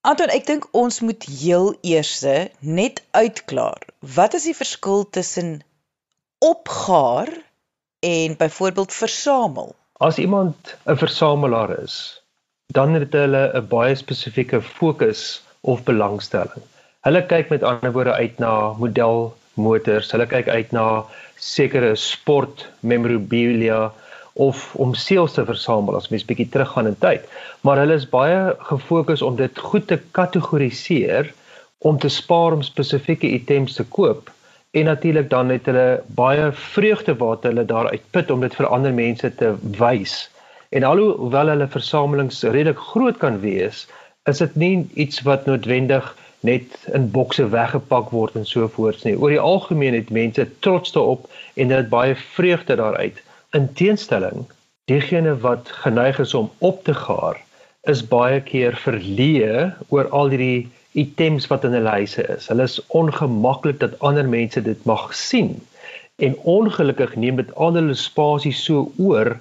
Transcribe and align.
Anton, 0.00 0.30
ek 0.32 0.46
dink 0.48 0.62
ons 0.72 1.02
moet 1.04 1.24
heel 1.28 1.74
eers 1.84 2.22
net 2.64 3.02
uitklaar. 3.12 3.82
Wat 4.00 4.32
is 4.38 4.46
die 4.48 4.56
verskil 4.56 5.02
tussen 5.12 5.58
opgaar 6.40 7.28
en 8.00 8.36
byvoorbeeld 8.40 8.96
versamel? 8.96 9.74
As 10.00 10.16
iemand 10.16 10.72
'n 10.88 10.96
versamelaar 10.96 11.74
is, 11.82 12.22
dan 12.72 12.96
het 12.96 13.12
hulle 13.12 13.52
'n 13.52 13.68
baie 13.68 13.94
spesifieke 13.94 14.62
fokus 14.62 15.42
of 15.60 15.84
belangstelling. 15.84 16.64
Hulle 17.04 17.26
kyk 17.26 17.52
met 17.52 17.62
ander 17.62 17.92
woorde 17.92 18.16
uit 18.16 18.38
na 18.38 18.72
modelmotors, 18.72 20.10
hulle 20.16 20.26
kyk 20.26 20.48
uit 20.48 20.72
na 20.72 21.04
sekere 21.36 21.92
sport 21.96 22.68
memorabilia 22.80 23.92
of 24.40 24.74
om 24.80 24.94
seels 24.96 25.36
te 25.36 25.44
versamel 25.44 25.98
as 25.98 26.08
mens 26.12 26.24
bietjie 26.24 26.48
teruggaan 26.54 26.88
in 26.90 26.98
tyd. 27.02 27.26
Maar 27.66 27.82
hulle 27.82 27.98
is 28.00 28.08
baie 28.08 28.54
gefokus 28.70 29.22
om 29.22 29.36
dit 29.36 29.58
goed 29.70 29.86
te 29.90 30.00
kategoriseer 30.16 31.32
om 31.84 31.98
te 31.98 32.08
spaar 32.12 32.56
om 32.56 32.62
spesifieke 32.64 33.28
items 33.28 33.76
te 33.76 33.84
koop 33.96 34.30
en 34.70 34.84
natuurlik 34.84 35.30
dan 35.30 35.48
het 35.48 35.66
hulle 35.66 36.02
baie 36.18 36.50
vreugde 36.52 37.16
wat 37.18 37.42
hulle 37.48 37.64
daaruit 37.66 38.02
put 38.14 38.30
om 38.30 38.44
dit 38.44 38.54
vir 38.54 38.68
ander 38.70 38.94
mense 38.94 39.34
te 39.40 39.54
wys. 39.78 40.28
En 40.70 40.86
alhoewel 40.86 41.50
hulle 41.50 41.66
versamelings 41.72 42.42
redelik 42.46 42.78
groot 42.92 43.18
kan 43.18 43.40
wees, 43.42 43.86
is 44.30 44.38
dit 44.38 44.54
nie 44.54 44.74
iets 44.94 45.24
wat 45.26 45.48
noodwendig 45.50 46.12
net 46.46 46.76
in 46.94 47.08
bokse 47.10 47.48
weggepak 47.52 48.12
word 48.14 48.36
en 48.38 48.46
so 48.46 48.68
voorts 48.76 49.02
nie. 49.04 49.16
Oor 49.18 49.34
die 49.34 49.42
algemeen 49.42 49.96
het 49.98 50.12
mense 50.14 50.46
trots 50.64 50.94
daarop 50.94 51.26
en 51.56 51.74
dit 51.74 51.90
baie 51.90 52.14
vreugde 52.36 52.78
daaruit. 52.78 53.18
In 53.58 53.72
teenstelling, 53.74 54.44
diegene 54.86 55.32
wat 55.42 55.70
geneig 55.82 56.18
is 56.22 56.34
om 56.38 56.50
op 56.58 56.84
te 56.84 56.94
gaar, 56.94 57.40
is 57.90 58.02
baie 58.12 58.38
keer 58.46 58.76
verleë 58.78 59.64
oor 59.88 60.06
al 60.14 60.30
hierdie 60.30 60.68
items 61.02 61.48
wat 61.50 61.66
in 61.66 61.74
hulle 61.74 61.96
huise 61.96 62.22
is. 62.36 62.46
Hulle 62.52 62.68
is 62.70 62.78
ongemaklik 63.00 63.80
dat 63.80 63.96
ander 64.06 64.28
mense 64.30 64.62
dit 64.62 64.86
mag 64.86 65.08
sien. 65.18 65.56
En 66.22 66.38
ongelukkig 66.54 67.16
neem 67.18 67.42
dit 67.42 67.50
al 67.66 67.74
hulle 67.80 67.96
spasie 67.98 68.54
so 68.54 68.86
oor 69.02 69.32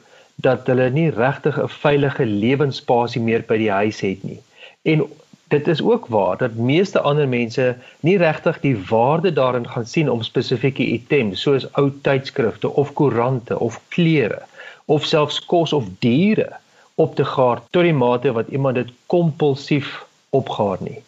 dat 0.41 0.65
hulle 0.71 0.89
nie 0.97 1.09
regtig 1.13 1.61
'n 1.61 1.69
veilige 1.75 2.25
lewensspasie 2.25 3.21
meer 3.21 3.45
by 3.45 3.61
die 3.61 3.71
huis 3.71 4.01
het 4.01 4.23
nie. 4.23 4.41
En 4.89 5.05
dit 5.49 5.67
is 5.67 5.81
ook 5.81 6.07
waar 6.13 6.37
dat 6.37 6.53
meeste 6.53 6.99
ander 7.01 7.27
mense 7.27 7.77
nie 8.05 8.17
regtig 8.17 8.59
die 8.65 8.75
waarde 8.89 9.33
daarin 9.33 9.67
gaan 9.69 9.85
sien 9.85 10.09
om 10.11 10.21
spesifieke 10.23 10.85
items 10.85 11.41
soos 11.41 11.65
ou 11.81 11.89
tydskrifte 12.05 12.69
of 12.69 12.93
koerante 12.93 13.59
of 13.59 13.79
klere 13.95 14.41
of 14.85 15.05
selfs 15.05 15.39
kos 15.45 15.73
of 15.73 15.85
diere 15.99 16.49
op 16.95 17.15
te 17.15 17.25
gaar 17.25 17.61
tot 17.69 17.85
die 17.87 17.95
mate 17.95 18.33
wat 18.37 18.47
iemand 18.53 18.75
dit 18.75 18.91
kompulsief 19.05 20.05
opgaar 20.35 20.81
nie. 20.85 20.99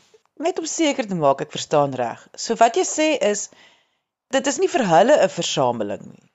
Net 0.42 0.60
om 0.60 0.66
seker 0.66 1.08
te 1.08 1.18
maak 1.18 1.44
ek 1.46 1.54
verstaan 1.54 1.94
reg. 1.98 2.22
So 2.34 2.58
wat 2.62 2.78
jy 2.80 2.86
sê 2.88 3.10
is 3.32 3.50
dit 4.34 4.48
is 4.48 4.60
nie 4.64 4.72
vir 4.72 4.86
hulle 4.88 5.18
'n 5.22 5.34
versameling 5.38 6.04
nie. 6.08 6.28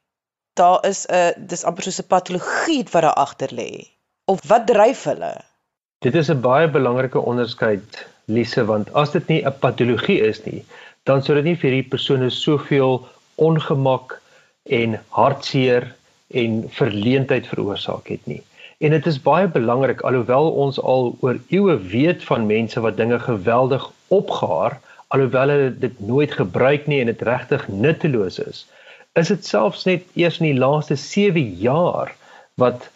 Daar 0.55 0.87
is 0.87 1.07
'n 1.11 1.47
dis 1.53 1.65
amper 1.65 1.83
soos 1.89 2.01
'n 2.01 2.13
patologie 2.15 2.85
wat 2.93 3.03
daar 3.03 3.19
agter 3.27 3.51
lê. 3.61 3.71
Of 4.27 4.41
wat 4.47 4.67
dryf 4.67 5.05
hulle? 5.11 5.35
Dit 6.05 6.15
is 6.15 6.29
'n 6.29 6.41
baie 6.45 6.69
belangrike 6.69 7.19
onderskeid, 7.19 8.07
Lise, 8.25 8.65
want 8.65 8.93
as 9.03 9.11
dit 9.11 9.29
nie 9.33 9.43
'n 9.45 9.59
patologie 9.61 10.21
is 10.21 10.41
nie, 10.45 10.65
dan 11.09 11.23
sou 11.23 11.35
dit 11.35 11.45
nie 11.45 11.55
vir 11.57 11.71
hierdie 11.71 11.91
persone 11.95 12.29
soveel 12.31 13.09
ongemak 13.37 14.21
en 14.81 14.99
hartseer 15.19 15.87
en 16.43 16.69
verleentheid 16.79 17.47
veroorsaak 17.47 18.11
het 18.13 18.27
nie. 18.27 18.43
En 18.79 18.91
dit 18.91 19.07
is 19.07 19.23
baie 19.23 19.49
belangrik 19.49 20.01
alhoewel 20.01 20.51
ons 20.51 20.81
al 20.81 21.17
oor 21.21 21.41
eeue 21.49 21.79
weet 21.95 22.25
van 22.25 22.47
mense 22.47 22.81
wat 22.81 22.97
dinge 22.97 23.19
geweldig 23.19 23.89
opgaar, 24.09 24.77
alhoewel 25.09 25.49
hulle 25.49 25.79
dit 25.87 26.01
nooit 26.01 26.33
gebruik 26.33 26.87
nie 26.87 27.01
en 27.01 27.07
dit 27.07 27.23
regtig 27.23 27.69
nutteloos 27.69 28.39
is. 28.39 28.67
Is 29.15 29.33
dit 29.33 29.47
selfs 29.47 29.89
net 29.89 30.05
eers 30.13 30.39
in 30.41 30.53
die 30.53 30.61
laaste 30.61 30.97
7 30.97 31.57
jaar 31.57 32.13
wat 32.55 32.91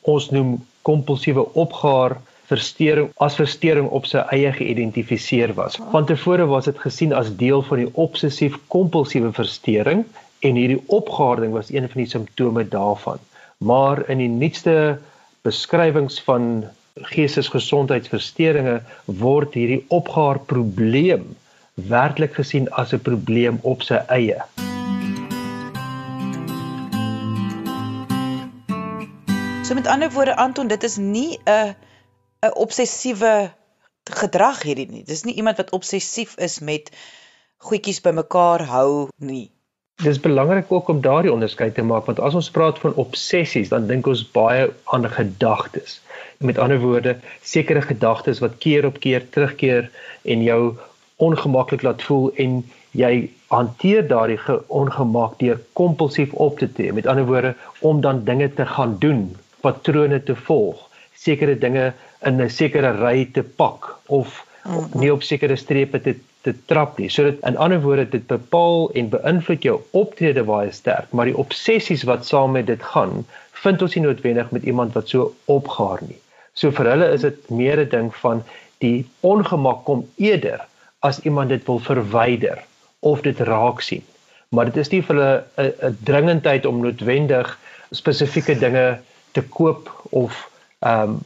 ons 0.00 0.30
noem 0.30 0.58
kompulsiewe 0.82 1.46
opgaar 1.54 2.18
versteuring 2.52 3.08
as 3.24 3.38
versteuring 3.40 3.88
op 3.96 4.06
sy 4.08 4.22
eie 4.34 4.52
geïdentifiseer 4.56 5.54
was. 5.58 5.78
Van 5.92 6.06
tevore 6.08 6.46
was 6.50 6.68
dit 6.68 6.78
gesien 6.84 7.14
as 7.16 7.32
deel 7.40 7.64
van 7.68 7.84
die 7.84 7.90
obsessief 8.04 8.58
kompulsiewe 8.74 9.32
versteuring 9.36 10.04
en 10.42 10.58
hierdie 10.58 10.82
opgaarding 10.92 11.54
was 11.56 11.70
een 11.72 11.88
van 11.88 12.02
die 12.02 12.10
simptome 12.10 12.64
daarvan. 12.68 13.20
Maar 13.62 14.02
in 14.10 14.18
die 14.18 14.30
nuutste 14.30 14.98
beskrywings 15.46 16.20
van 16.26 16.64
geestesgesondheidsversteurings 17.12 18.82
word 19.22 19.54
hierdie 19.56 19.84
opgaar 19.88 20.42
probleem 20.50 21.24
werklik 21.74 22.34
gesien 22.36 22.68
as 22.76 22.92
'n 22.92 23.00
probleem 23.00 23.58
op 23.62 23.82
sy 23.82 24.02
eie. 24.08 24.42
So 29.62 29.74
met 29.74 29.86
ander 29.86 30.10
woorde 30.10 30.36
Anton, 30.36 30.68
dit 30.68 30.82
is 30.82 30.96
nie 30.96 31.38
'n 31.46 31.74
'n 32.42 32.54
obsessiewe 32.58 33.52
gedrag 34.10 34.62
hierdie 34.66 34.88
nie. 34.90 35.04
Dis 35.06 35.22
nie 35.22 35.34
iemand 35.38 35.60
wat 35.60 35.70
obsessief 35.76 36.34
is 36.42 36.58
met 36.58 36.88
goedjies 37.62 38.00
bymekaar 38.02 38.64
hou 38.66 38.88
nie. 39.16 39.50
Dis 40.02 40.18
belangrik 40.24 40.72
ook 40.74 40.88
om 40.90 41.04
daardie 41.04 41.32
onderskeid 41.32 41.76
te 41.78 41.84
maak 41.86 42.08
want 42.10 42.18
as 42.18 42.34
ons 42.34 42.50
praat 42.50 42.80
van 42.82 42.98
obsessies, 42.98 43.70
dan 43.70 43.86
dink 43.86 44.10
ons 44.10 44.24
baie 44.34 44.66
aan 44.90 45.06
gedagtes. 45.06 46.00
Met 46.42 46.58
ander 46.58 46.82
woorde, 46.82 47.14
sekere 47.46 47.84
gedagtes 47.86 48.42
wat 48.42 48.58
keer 48.58 48.90
op 48.90 48.98
keer 48.98 49.28
terugkeer 49.30 49.90
en 50.22 50.42
jou 50.42 50.60
ongemaklik 51.22 51.86
laat 51.86 52.02
voel 52.02 52.32
en 52.42 52.58
jy 52.98 53.30
hanteer 53.54 54.08
daardie 54.08 54.40
ongemak 54.66 55.38
deur 55.38 55.62
kompulsief 55.78 56.34
op 56.34 56.58
te 56.58 56.72
tree. 56.72 56.92
Met 56.92 57.06
ander 57.06 57.28
woorde, 57.30 57.54
om 57.80 58.00
dan 58.00 58.24
dinge 58.24 58.50
te 58.54 58.66
gaan 58.66 58.98
doen, 58.98 59.28
patrone 59.60 60.18
te 60.22 60.34
volg, 60.34 60.88
sekere 61.14 61.54
dinge 61.58 61.92
in 62.24 62.40
'n 62.40 62.50
sekere 62.50 62.92
ry 62.98 63.24
te 63.32 63.42
pak 63.42 63.96
of 64.06 64.46
nie 64.94 65.12
op 65.12 65.22
sekere 65.22 65.56
strepe 65.56 66.00
te 66.00 66.14
te 66.42 66.54
trap 66.66 66.98
nie. 66.98 67.08
So 67.10 67.22
dit 67.28 67.38
in 67.46 67.56
ander 67.56 67.80
woorde 67.84 68.08
dit 68.10 68.26
bepaal 68.26 68.90
en 68.98 69.10
beïnvloed 69.12 69.62
jou 69.62 69.76
optrede 69.98 70.42
baie 70.46 70.72
sterk, 70.74 71.12
maar 71.14 71.30
die 71.30 71.38
obsessies 71.38 72.02
wat 72.08 72.26
saam 72.26 72.56
met 72.56 72.66
dit 72.66 72.82
gaan, 72.94 73.22
vind 73.62 73.82
ons 73.82 73.94
nie 73.94 74.02
noodwendig 74.02 74.50
met 74.50 74.66
iemand 74.66 74.96
wat 74.98 75.12
so 75.12 75.30
opgaar 75.54 76.02
nie. 76.02 76.18
So 76.58 76.74
vir 76.74 76.90
hulle 76.90 77.12
is 77.14 77.22
dit 77.22 77.50
meer 77.50 77.80
'n 77.80 77.88
ding 77.88 78.10
van 78.24 78.42
die 78.82 79.06
ongemak 79.20 79.84
kom 79.84 80.06
eerder 80.16 80.66
as 81.00 81.20
iemand 81.22 81.48
dit 81.48 81.66
wil 81.66 81.78
verwyder 81.78 82.58
of 83.00 83.22
dit 83.22 83.38
raak 83.38 83.80
sien. 83.80 84.02
Maar 84.50 84.64
dit 84.64 84.76
is 84.76 84.90
nie 84.90 85.02
vir 85.02 85.16
hulle 85.16 85.44
'n 85.56 85.98
dringendheid 86.04 86.66
om 86.66 86.82
noodwendig 86.82 87.58
spesifieke 87.90 88.58
dinge 88.58 88.98
te 89.32 89.42
koop 89.42 89.90
of 90.10 90.50
ehm 90.82 91.10
um, 91.10 91.20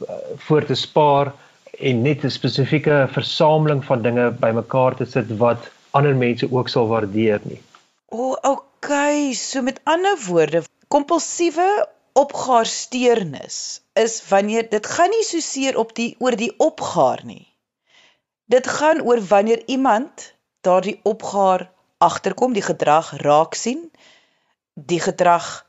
voor 0.47 0.65
te 0.65 0.75
spaar 0.75 1.33
en 1.77 2.01
net 2.01 2.23
'n 2.23 2.29
spesifieke 2.29 3.07
versameling 3.11 3.85
van 3.85 4.01
dinge 4.01 4.31
bymekaar 4.31 4.95
te 4.95 5.05
sit 5.05 5.37
wat 5.37 5.69
ander 5.91 6.15
mense 6.15 6.51
ook 6.51 6.69
sal 6.69 6.87
waardeer 6.87 7.39
nie. 7.43 7.61
O, 8.05 8.31
oh, 8.31 8.37
okay, 8.43 9.33
so 9.33 9.61
met 9.61 9.79
ander 9.83 10.17
woorde, 10.27 10.63
kompulsiewe 10.87 11.87
opgaarsteurnis 12.13 13.81
is 13.93 14.21
wanneer 14.29 14.69
dit 14.69 14.85
gaan 14.85 15.09
nie 15.09 15.23
so 15.23 15.39
seer 15.39 15.77
op 15.77 15.93
die 15.95 16.15
oor 16.19 16.35
die 16.35 16.53
opgaar 16.57 17.21
nie. 17.25 17.47
Dit 18.45 18.67
gaan 18.67 19.01
oor 19.01 19.21
wanneer 19.27 19.63
iemand 19.65 20.33
daardie 20.61 20.99
opgaar 21.03 21.69
agterkom, 21.97 22.53
die 22.53 22.65
gedrag 22.65 23.11
raak 23.21 23.53
sien, 23.53 23.91
die 24.73 24.99
gedrag 24.99 25.66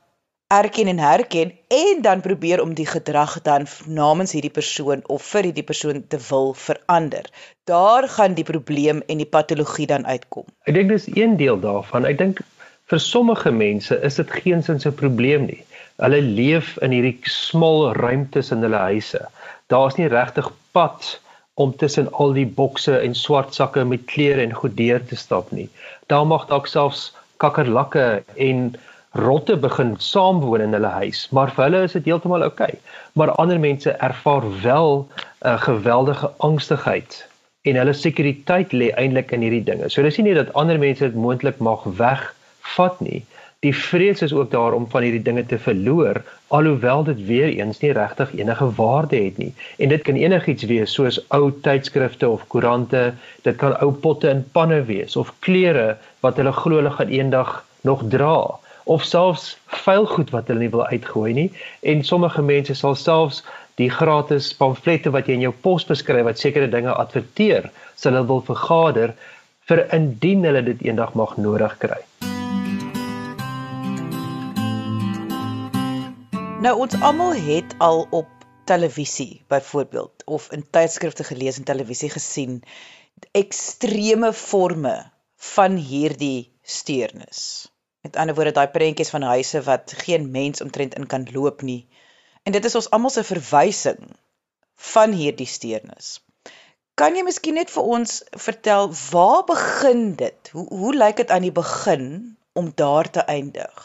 erken 0.49 0.87
en 0.87 0.99
herken 0.99 1.51
en 1.67 2.01
dan 2.01 2.21
probeer 2.21 2.61
om 2.61 2.73
die 2.73 2.87
gedrag 2.89 3.41
dan 3.41 3.67
namens 3.85 4.31
hierdie 4.33 4.53
persoon 4.53 5.03
of 5.05 5.21
vir 5.29 5.45
hierdie 5.49 5.63
persoon 5.63 6.01
te 6.09 6.17
wil 6.29 6.55
verander. 6.57 7.29
Daar 7.69 8.07
gaan 8.09 8.33
die 8.33 8.45
probleem 8.47 9.03
en 9.05 9.21
die 9.21 9.29
patologie 9.29 9.85
dan 9.91 10.07
uitkom. 10.09 10.47
Ek 10.65 10.73
dink 10.73 10.89
dis 10.89 11.05
een 11.13 11.37
deel 11.37 11.61
daarvan. 11.61 12.07
Ek 12.09 12.17
dink 12.17 12.41
vir 12.89 13.03
sommige 13.05 13.53
mense 13.53 13.99
is 14.01 14.17
dit 14.17 14.33
geensins 14.41 14.89
'n 14.89 14.97
probleem 15.03 15.45
nie. 15.45 15.61
Hulle 16.01 16.21
leef 16.21 16.77
in 16.81 16.97
hierdie 16.97 17.19
smal 17.29 17.93
ruimtes 17.93 18.49
in 18.51 18.65
hulle 18.65 18.81
huise. 18.89 19.21
Daar's 19.69 20.01
nie 20.01 20.09
regtig 20.09 20.49
pad 20.73 21.19
om 21.53 21.77
tussen 21.77 22.09
al 22.11 22.33
die 22.33 22.49
bokse 22.49 22.97
en 22.97 23.13
swart 23.13 23.53
sakke 23.53 23.85
met 23.85 24.09
klere 24.09 24.41
en 24.41 24.53
goed 24.53 24.77
deur 24.77 25.05
te 25.05 25.15
stap 25.15 25.51
nie. 25.51 25.69
Daar 26.07 26.25
mag 26.25 26.47
dalk 26.47 26.67
selfs 26.67 27.13
kakkerlakke 27.37 28.23
en 28.35 28.79
rotte 29.11 29.57
begin 29.57 29.95
saamwoon 29.97 30.61
in 30.61 30.73
hulle 30.73 30.91
huis, 31.01 31.27
maar 31.31 31.51
vir 31.55 31.63
hulle 31.63 31.83
is 31.87 31.95
dit 31.97 32.05
heeltemal 32.11 32.45
oukei. 32.45 32.69
Okay. 32.69 32.97
Maar 33.13 33.31
ander 33.41 33.59
mense 33.59 33.91
ervaar 33.91 34.45
wel 34.61 35.07
'n 35.45 35.57
geweldige 35.65 36.31
angstigheid 36.37 37.25
en 37.61 37.75
hulle 37.75 37.93
sekuriteit 37.93 38.71
lê 38.71 38.91
eintlik 38.95 39.31
in 39.31 39.41
hierdie 39.41 39.63
dinge. 39.63 39.89
So 39.89 40.01
dis 40.01 40.17
nie 40.17 40.31
net 40.31 40.45
dat 40.45 40.53
ander 40.53 40.79
mense 40.79 41.03
dit 41.03 41.15
moontlik 41.15 41.57
mag 41.59 41.83
wegvat 41.83 42.99
nie, 42.99 43.25
Die 43.59 43.75
vrees 43.75 44.21
is 44.23 44.31
ook 44.33 44.51
daar 44.51 44.71
om 44.73 44.85
van 44.87 45.03
hierdie 45.03 45.21
dinge 45.21 45.41
te 45.45 45.57
verloor 45.59 46.21
alhoewel 46.47 47.01
dit 47.03 47.25
weer 47.27 47.49
eens 47.51 47.81
nie 47.83 47.91
regtig 47.91 48.29
enige 48.37 48.67
waarde 48.77 49.19
het 49.19 49.37
nie. 49.37 49.49
En 49.83 49.91
dit 49.91 50.05
kan 50.07 50.15
enigiets 50.15 50.63
wees 50.69 50.93
soos 50.95 51.17
ou 51.35 51.49
tydskrifte 51.65 52.29
of 52.29 52.45
koerante, 52.47 53.01
dit 53.43 53.57
kan 53.59 53.75
ou 53.83 53.91
potte 53.91 54.29
en 54.31 54.45
panne 54.55 54.79
wees 54.87 55.19
of 55.19 55.33
klere 55.43 55.97
wat 56.23 56.39
hulle 56.39 56.55
glo 56.55 56.79
hulle 56.79 56.93
gaan 56.95 57.11
eendag 57.11 57.51
nog 57.83 58.05
dra 58.15 58.37
of 58.89 59.05
selfs 59.05 59.51
vuil 59.85 60.07
goed 60.09 60.31
wat 60.33 60.49
hulle 60.49 60.65
nie 60.65 60.73
wil 60.73 60.85
uitgooi 60.89 61.33
nie 61.37 61.49
en 61.93 62.05
sommige 62.07 62.41
mense 62.45 62.75
sal 62.77 62.95
selfs 62.97 63.43
die 63.79 63.89
gratis 63.89 64.49
pamflette 64.59 65.11
wat 65.15 65.29
jy 65.29 65.37
in 65.37 65.45
jou 65.45 65.53
pos 65.65 65.85
beskryf 65.87 66.25
wat 66.27 66.41
sekere 66.41 66.67
dinge 66.71 66.91
adverteer, 66.91 67.69
sal 67.95 68.17
hulle 68.17 68.27
wil 68.31 68.41
vergader 68.49 69.13
vir 69.69 69.85
indien 69.95 70.43
hulle 70.47 70.65
dit 70.65 70.81
eendag 70.89 71.13
mag 71.19 71.37
nodig 71.39 71.77
kry. 71.83 72.01
Nou 76.59 76.75
ons 76.83 76.97
almal 76.99 77.37
het 77.39 77.77
al 77.79 78.03
op 78.11 78.27
televisie 78.67 79.39
byvoorbeeld 79.47 80.27
of 80.27 80.49
in 80.51 80.65
tydskrifte 80.75 81.23
gelees 81.23 81.61
en 81.61 81.69
televisie 81.69 82.11
gesien 82.11 82.59
ekstreme 83.31 84.33
forme 84.35 84.97
van 85.55 85.79
hierdie 85.79 86.51
steurnis. 86.63 87.69
Met 88.01 88.15
ander 88.15 88.35
woorde 88.35 88.55
daai 88.55 88.71
prentjies 88.71 89.11
van 89.11 89.25
huise 89.27 89.61
wat 89.67 89.93
geen 90.05 90.31
mens 90.31 90.61
omtrent 90.61 90.95
in 90.95 91.07
kan 91.07 91.27
loop 91.33 91.61
nie. 91.61 91.87
En 92.43 92.55
dit 92.55 92.65
is 92.65 92.75
ons 92.75 92.89
almal 92.95 93.11
se 93.13 93.23
verwysing 93.27 94.15
van 94.93 95.11
hierdie 95.11 95.47
steurnis. 95.47 96.19
Kan 96.99 97.15
jy 97.15 97.23
miskien 97.23 97.55
net 97.59 97.71
vir 97.71 97.89
ons 97.95 98.21
vertel 98.45 98.89
waar 99.11 99.43
begin 99.47 100.15
dit? 100.19 100.51
Hoe 100.51 100.67
hoe 100.67 100.93
lyk 100.95 101.19
dit 101.21 101.31
aan 101.31 101.45
die 101.47 101.55
begin 101.55 102.07
om 102.59 102.71
daar 102.75 103.09
te 103.11 103.23
eindig? 103.23 103.83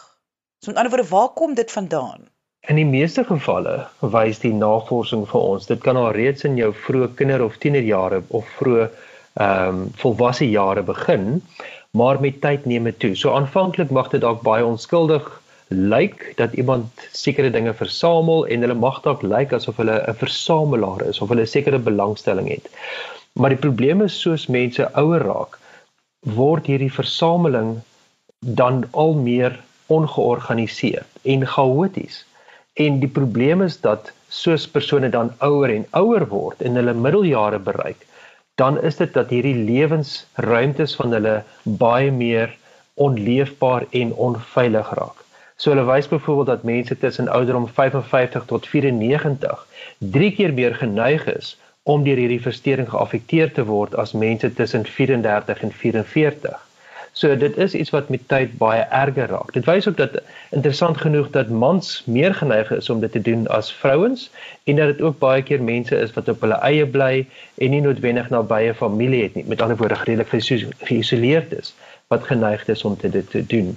So 0.62 0.70
met 0.70 0.78
ander 0.78 0.90
woorde, 0.94 1.10
waar 1.10 1.28
kom 1.38 1.54
dit 1.54 1.70
vandaan? 1.70 2.26
In 2.66 2.78
die 2.80 2.88
meeste 2.88 3.24
gevalle 3.28 3.74
wys 4.00 4.38
die 4.42 4.54
navorsing 4.56 5.26
vir 5.30 5.40
ons 5.40 5.66
dit 5.68 5.82
kan 5.84 5.98
al 6.00 6.14
reeds 6.16 6.46
in 6.48 6.56
jou 6.56 6.70
vroeë 6.86 7.10
kinder 7.18 7.44
of 7.44 7.58
tienerjare 7.62 8.22
of 8.28 8.48
vroeë 8.58 8.86
ehm 9.34 9.68
um, 9.68 9.78
volwasse 9.98 10.46
jare 10.46 10.82
begin, 10.86 11.42
maar 11.94 12.20
met 12.20 12.40
tyd 12.42 12.64
neem 12.66 12.84
dit 12.90 12.98
toe. 12.98 13.14
So 13.14 13.32
aanvanklik 13.38 13.90
mag 13.94 14.10
dit 14.10 14.22
dalk 14.24 14.42
baie 14.42 14.66
onskuldig 14.66 15.28
lyk 15.68 16.32
dat 16.36 16.52
iemand 16.58 17.06
sekere 17.12 17.50
dinge 17.50 17.74
versamel 17.74 18.46
en 18.46 18.66
hulle 18.66 18.74
mag 18.74 19.00
dalk 19.06 19.22
lyk 19.22 19.54
asof 19.54 19.78
hulle 19.82 20.00
'n 20.10 20.18
versamelaar 20.22 21.04
is 21.08 21.20
of 21.20 21.28
hulle 21.28 21.46
sekere 21.46 21.78
belangstelling 21.78 22.48
het. 22.48 22.66
Maar 23.32 23.54
die 23.54 23.62
probleem 23.66 24.02
is 24.02 24.20
soos 24.20 24.46
mense 24.46 24.88
ouer 24.94 25.22
raak, 25.22 25.58
word 26.34 26.66
hierdie 26.66 26.92
versameling 26.92 27.80
dan 28.38 28.84
al 28.90 29.14
meer 29.14 29.60
ongeorganiseerd 29.86 31.22
en 31.22 31.46
chaoties. 31.46 32.24
En 32.74 32.98
die 33.00 33.08
probleem 33.08 33.62
is 33.62 33.80
dat 33.80 34.12
soos 34.28 34.66
persone 34.68 35.08
dan 35.08 35.32
ouer 35.38 35.70
en 35.70 35.86
ouer 35.90 36.26
word 36.28 36.62
en 36.62 36.74
hulle 36.74 36.94
middeljare 36.94 37.58
bereik, 37.58 38.06
dan 38.54 38.82
is 38.82 38.96
dit 38.96 39.12
dat 39.12 39.30
hierdie 39.34 39.56
lewensruimtes 39.56 40.94
van 40.96 41.12
hulle 41.12 41.42
baie 41.62 42.10
meer 42.10 42.56
onleefbaar 42.94 43.86
en 43.90 44.14
onveilig 44.14 44.90
raak. 44.98 45.24
So 45.56 45.70
hulle 45.70 45.86
wys 45.86 46.08
byvoorbeeld 46.10 46.46
dat 46.46 46.62
mense 46.62 46.98
tussen 46.98 47.28
ouderdom 47.28 47.68
55 47.68 48.44
tot 48.44 48.66
94 48.66 49.66
drie 49.98 50.32
keer 50.34 50.54
meer 50.54 50.74
geneig 50.74 51.26
is 51.34 51.54
om 51.82 52.04
deur 52.04 52.16
hierdie 52.16 52.42
verstoring 52.42 52.88
geaffekteer 52.90 53.52
te 53.52 53.64
word 53.68 53.94
as 54.00 54.12
mense 54.12 54.52
tussen 54.54 54.86
34 54.86 55.62
en 55.62 55.72
44. 55.72 56.60
So 57.14 57.36
dit 57.38 57.56
is 57.62 57.74
iets 57.78 57.92
wat 57.94 58.08
met 58.10 58.24
tyd 58.28 58.56
baie 58.58 58.80
erger 58.90 59.28
raak. 59.30 59.52
Dit 59.54 59.68
wys 59.70 59.86
ook 59.86 59.96
dat 60.00 60.16
interessant 60.50 60.98
genoeg 60.98 61.28
dat 61.30 61.48
mans 61.48 62.02
meer 62.10 62.34
geneig 62.34 62.72
is 62.74 62.90
om 62.90 63.00
dit 63.04 63.12
te 63.14 63.22
doen 63.22 63.46
as 63.54 63.70
vrouens 63.72 64.24
en 64.64 64.80
dat 64.80 64.90
dit 64.96 65.02
ook 65.06 65.20
baie 65.22 65.42
keer 65.46 65.62
mense 65.62 65.94
is 65.94 66.10
wat 66.16 66.28
op 66.32 66.42
hulle 66.42 66.58
eie 66.66 66.86
bly 66.96 67.22
en 67.62 67.70
nie 67.70 67.80
noodwendig 67.84 68.32
nabye 68.34 68.74
familie 68.74 69.22
het 69.22 69.38
nie. 69.38 69.46
Met 69.46 69.62
ander 69.62 69.78
woorde 69.78 70.00
redelik 70.02 70.34
geïsoleerd 70.90 71.54
is 71.54 71.70
wat 72.10 72.26
geneig 72.26 72.66
is 72.68 72.84
om 72.84 72.98
dit 73.00 73.30
te 73.30 73.46
doen. 73.46 73.76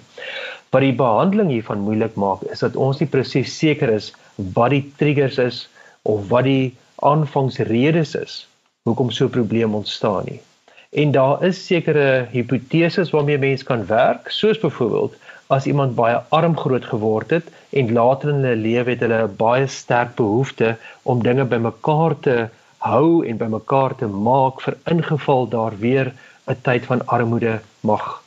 Wat 0.74 0.82
die 0.82 0.98
behandeling 0.98 1.54
hiervan 1.54 1.86
moeilik 1.86 2.18
maak 2.18 2.42
is 2.50 2.66
dat 2.66 2.76
ons 2.76 2.98
nie 3.00 3.10
presies 3.10 3.54
seker 3.54 3.94
is 3.94 4.10
wat 4.58 4.74
die 4.74 4.84
triggers 4.98 5.38
is 5.38 5.68
of 6.02 6.26
wat 6.34 6.50
die 6.50 6.74
aanvangsredes 7.06 8.18
is 8.18 8.48
hoekom 8.90 9.12
so 9.12 9.26
'n 9.26 9.38
probleem 9.38 9.76
ontstaan 9.76 10.26
nie. 10.26 10.42
En 10.90 11.12
daar 11.12 11.44
is 11.44 11.66
sekere 11.66 12.28
hipoteses 12.32 13.10
waarmee 13.10 13.38
mense 13.38 13.64
kan 13.64 13.86
werk, 13.86 14.30
soos 14.30 14.60
byvoorbeeld 14.60 15.16
as 15.48 15.66
iemand 15.66 15.96
baie 15.96 16.20
arm 16.30 16.58
groot 16.58 16.86
geword 16.86 17.30
het 17.30 17.48
en 17.70 17.94
later 17.94 18.30
in 18.30 18.44
hulle 18.44 18.56
lewe 18.56 18.90
het 18.90 19.04
hulle 19.06 19.24
'n 19.24 19.36
baie 19.40 19.68
sterk 19.68 20.16
behoefte 20.16 20.76
om 21.04 21.24
dinge 21.24 21.46
bymekaar 21.46 22.20
te 22.20 22.36
hou 22.78 23.26
en 23.28 23.38
bymekaar 23.38 23.96
te 23.96 24.08
maak 24.08 24.62
vir 24.62 24.78
ingeval 24.94 25.48
daar 25.48 25.78
weer 25.80 26.14
'n 26.48 26.62
tyd 26.62 26.86
van 26.86 27.06
armoede 27.08 27.60
mag 27.80 28.24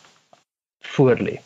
voorlê. 0.80 1.36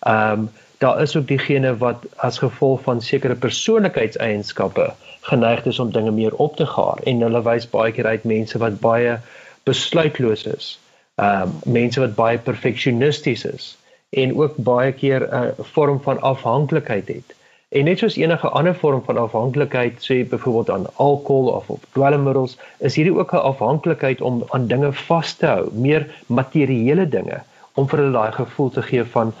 Ehm 0.00 0.32
um, 0.32 0.50
daar 0.78 1.02
is 1.02 1.16
ook 1.16 1.26
diegene 1.26 1.76
wat 1.76 2.06
as 2.16 2.38
gevolg 2.38 2.80
van 2.82 3.00
sekere 3.00 3.34
persoonlikheidseienskappe 3.34 4.92
geneig 5.20 5.64
is 5.64 5.78
om 5.78 5.92
dinge 5.92 6.10
meer 6.10 6.34
op 6.34 6.56
te 6.56 6.66
gaar 6.66 6.98
en 7.04 7.20
hulle 7.20 7.42
wys 7.42 7.70
baie 7.70 7.92
keer 7.92 8.06
uit 8.06 8.24
mense 8.24 8.58
wat 8.58 8.80
baie 8.80 9.18
besluitloos 9.64 10.46
is. 10.46 10.78
Ehm 11.14 11.48
uh, 11.48 11.72
mense 11.78 12.00
wat 12.00 12.14
baie 12.14 12.38
perfeksionisties 12.38 13.44
is 13.44 13.76
en 14.10 14.34
ook 14.36 14.56
baie 14.56 14.92
keer 14.92 15.20
'n 15.28 15.44
uh, 15.44 15.64
vorm 15.74 16.00
van 16.02 16.20
afhanklikheid 16.20 17.08
het. 17.08 17.34
En 17.74 17.84
net 17.84 17.98
soos 17.98 18.16
enige 18.16 18.48
ander 18.48 18.74
vorm 18.74 19.02
van 19.04 19.16
afhanklikheid, 19.18 19.94
sê 19.98 20.28
byvoorbeeld 20.28 20.70
aan 20.70 20.86
alkohol 20.96 21.48
of 21.48 21.70
op 21.70 21.82
dwelmmiddels, 21.92 22.58
is 22.78 22.94
hierdie 22.94 23.14
ook 23.18 23.32
'n 23.32 23.46
afhanklikheid 23.50 24.20
om 24.20 24.44
aan 24.48 24.66
dinge 24.66 24.92
vas 24.92 25.34
te 25.34 25.46
hou, 25.46 25.68
meer 25.72 26.06
materiële 26.26 27.08
dinge 27.08 27.42
om 27.74 27.88
vir 27.88 27.98
hulle 27.98 28.12
daai 28.12 28.32
gevoel 28.32 28.70
te 28.70 28.82
gee 28.82 29.04
van 29.04 29.34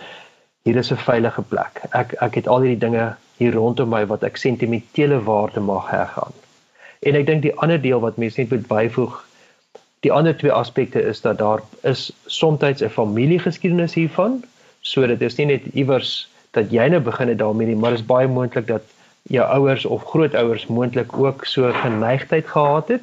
hier 0.62 0.76
is 0.76 0.90
'n 0.92 0.96
veilige 0.96 1.42
plek. 1.42 1.80
Ek 1.90 2.12
ek 2.12 2.34
het 2.34 2.48
al 2.48 2.60
hierdie 2.60 2.84
dinge 2.86 3.14
hier 3.36 3.54
rondom 3.54 3.88
my 3.88 4.06
wat 4.06 4.22
ek 4.22 4.36
sentimentele 4.36 5.22
waarde 5.22 5.60
mag 5.60 5.90
heg 5.90 6.18
aan. 6.24 6.34
En 7.00 7.14
ek 7.14 7.26
dink 7.26 7.42
die 7.42 7.56
ander 7.56 7.80
deel 7.80 8.00
wat 8.00 8.16
mense 8.16 8.40
net 8.40 8.50
moet 8.50 8.66
byvoeg 8.66 9.24
Die 10.04 10.12
ander 10.12 10.36
twee 10.36 10.52
aspekte 10.52 11.00
is 11.00 11.20
dat 11.24 11.38
daar 11.38 11.62
is 11.82 12.12
soms 12.26 12.60
'n 12.60 12.88
familiegeskiedenis 12.88 13.94
hiervan. 13.94 14.44
So 14.80 15.06
dit 15.06 15.20
is 15.20 15.36
nie 15.36 15.46
net 15.46 15.62
iewers 15.72 16.28
dat 16.50 16.70
jy 16.70 16.88
nou 16.88 17.00
begin 17.00 17.28
het 17.28 17.38
daarmee 17.38 17.66
nie, 17.66 17.76
maar 17.76 17.90
dit 17.90 18.00
is 18.00 18.06
baie 18.06 18.28
moontlik 18.28 18.66
dat 18.66 18.82
jou 19.22 19.46
ouers 19.48 19.84
of 19.84 20.04
grootouers 20.04 20.66
moontlik 20.66 21.16
ook 21.18 21.44
so 21.44 21.72
geneigtheid 21.72 22.46
gehad 22.46 22.88
het. 22.88 23.02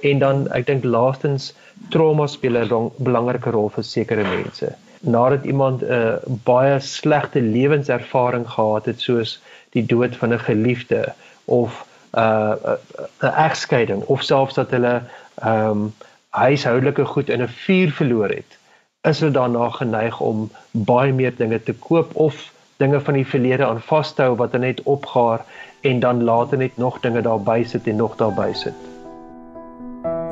En 0.00 0.18
dan 0.18 0.48
ek 0.50 0.66
dink 0.66 0.84
laastens 0.84 1.52
trauma 1.90 2.26
speel 2.26 2.58
'n 2.58 2.90
belangrike 2.98 3.50
rol 3.50 3.68
vir 3.68 3.84
sekere 3.84 4.22
mense. 4.22 4.74
Nadat 5.00 5.44
iemand 5.44 5.82
'n 5.82 5.92
uh, 5.92 6.14
baie 6.44 6.80
slegte 6.80 7.40
lewenservaring 7.40 8.48
gehad 8.48 8.84
het 8.84 9.00
soos 9.00 9.40
die 9.70 9.86
dood 9.86 10.16
van 10.16 10.32
'n 10.32 10.38
geliefde 10.38 11.14
of 11.44 11.86
'n 12.14 12.18
uh, 12.18 12.76
'n 13.22 13.34
egskeiding 13.46 14.02
of 14.02 14.22
selfs 14.22 14.54
dat 14.54 14.70
hulle 14.70 15.02
ehm 15.34 15.70
um, 15.70 15.94
huishoudelike 16.32 17.04
goed 17.04 17.28
in 17.28 17.42
'n 17.42 17.48
vuur 17.48 17.90
verloor 17.92 18.28
het, 18.28 18.58
is 19.02 19.20
hulle 19.20 19.32
daarna 19.32 19.68
geneig 19.68 20.20
om 20.20 20.50
baie 20.70 21.12
meer 21.12 21.34
dinge 21.36 21.62
te 21.62 21.74
koop 21.74 22.14
of 22.14 22.52
dinge 22.76 23.00
van 23.00 23.14
die 23.14 23.26
verlede 23.26 23.66
aan 23.66 23.80
vas 23.80 24.12
te 24.14 24.22
hou 24.22 24.36
wat 24.40 24.52
net 24.52 24.82
opgaar 24.82 25.44
en 25.80 26.00
dan 26.00 26.24
later 26.24 26.58
net 26.58 26.76
nog 26.76 27.00
dinge 27.00 27.22
daarby 27.22 27.64
sit 27.64 27.86
en 27.86 27.96
nog 27.96 28.16
daarby 28.16 28.52
sit. 28.52 28.74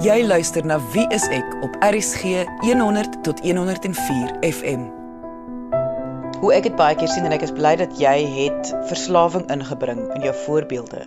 Jy 0.01 0.23
luister 0.25 0.65
na 0.65 0.79
Wie 0.95 1.07
is 1.13 1.29
ek 1.29 1.57
op 1.67 1.77
RCG 1.85 2.47
100 2.63 3.23
tot 3.23 3.41
104 3.45 4.33
FM. 4.41 4.87
Hoe 6.41 6.55
ek 6.57 6.71
dit 6.71 6.77
baie 6.77 6.97
keer 6.97 7.11
sien 7.13 7.29
en 7.29 7.37
ek 7.37 7.45
is 7.45 7.53
bly 7.53 7.75
dat 7.77 7.99
jy 8.01 8.17
het 8.39 8.73
verslawing 8.89 9.45
ingebring 9.53 10.07
in 10.15 10.25
jou 10.25 10.35
voorbeelde. 10.47 11.05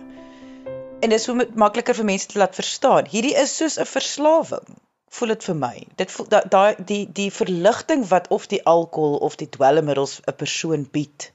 En 1.00 1.10
dit 1.10 1.18
is 1.18 1.26
so 1.26 1.34
makliker 1.58 1.98
vir 1.98 2.06
mense 2.12 2.30
te 2.30 2.38
laat 2.38 2.54
verstaan. 2.54 3.10
Hierdie 3.10 3.34
is 3.34 3.56
soos 3.56 3.80
'n 3.82 3.90
verslawing. 3.96 4.83
Voel 5.14 5.34
dit 5.34 5.44
vir 5.48 5.56
my. 5.58 5.74
Dit 6.00 6.10
voel 6.10 6.28
daai 6.32 6.48
da, 6.50 6.62
die 6.90 7.04
die 7.20 7.30
verligting 7.30 8.02
wat 8.10 8.28
of 8.34 8.46
die 8.50 8.62
alkohol 8.64 9.16
of 9.28 9.36
die 9.40 9.48
dwelmmiddels 9.56 10.20
'n 10.26 10.36
persoon 10.42 10.86
bied 10.96 11.30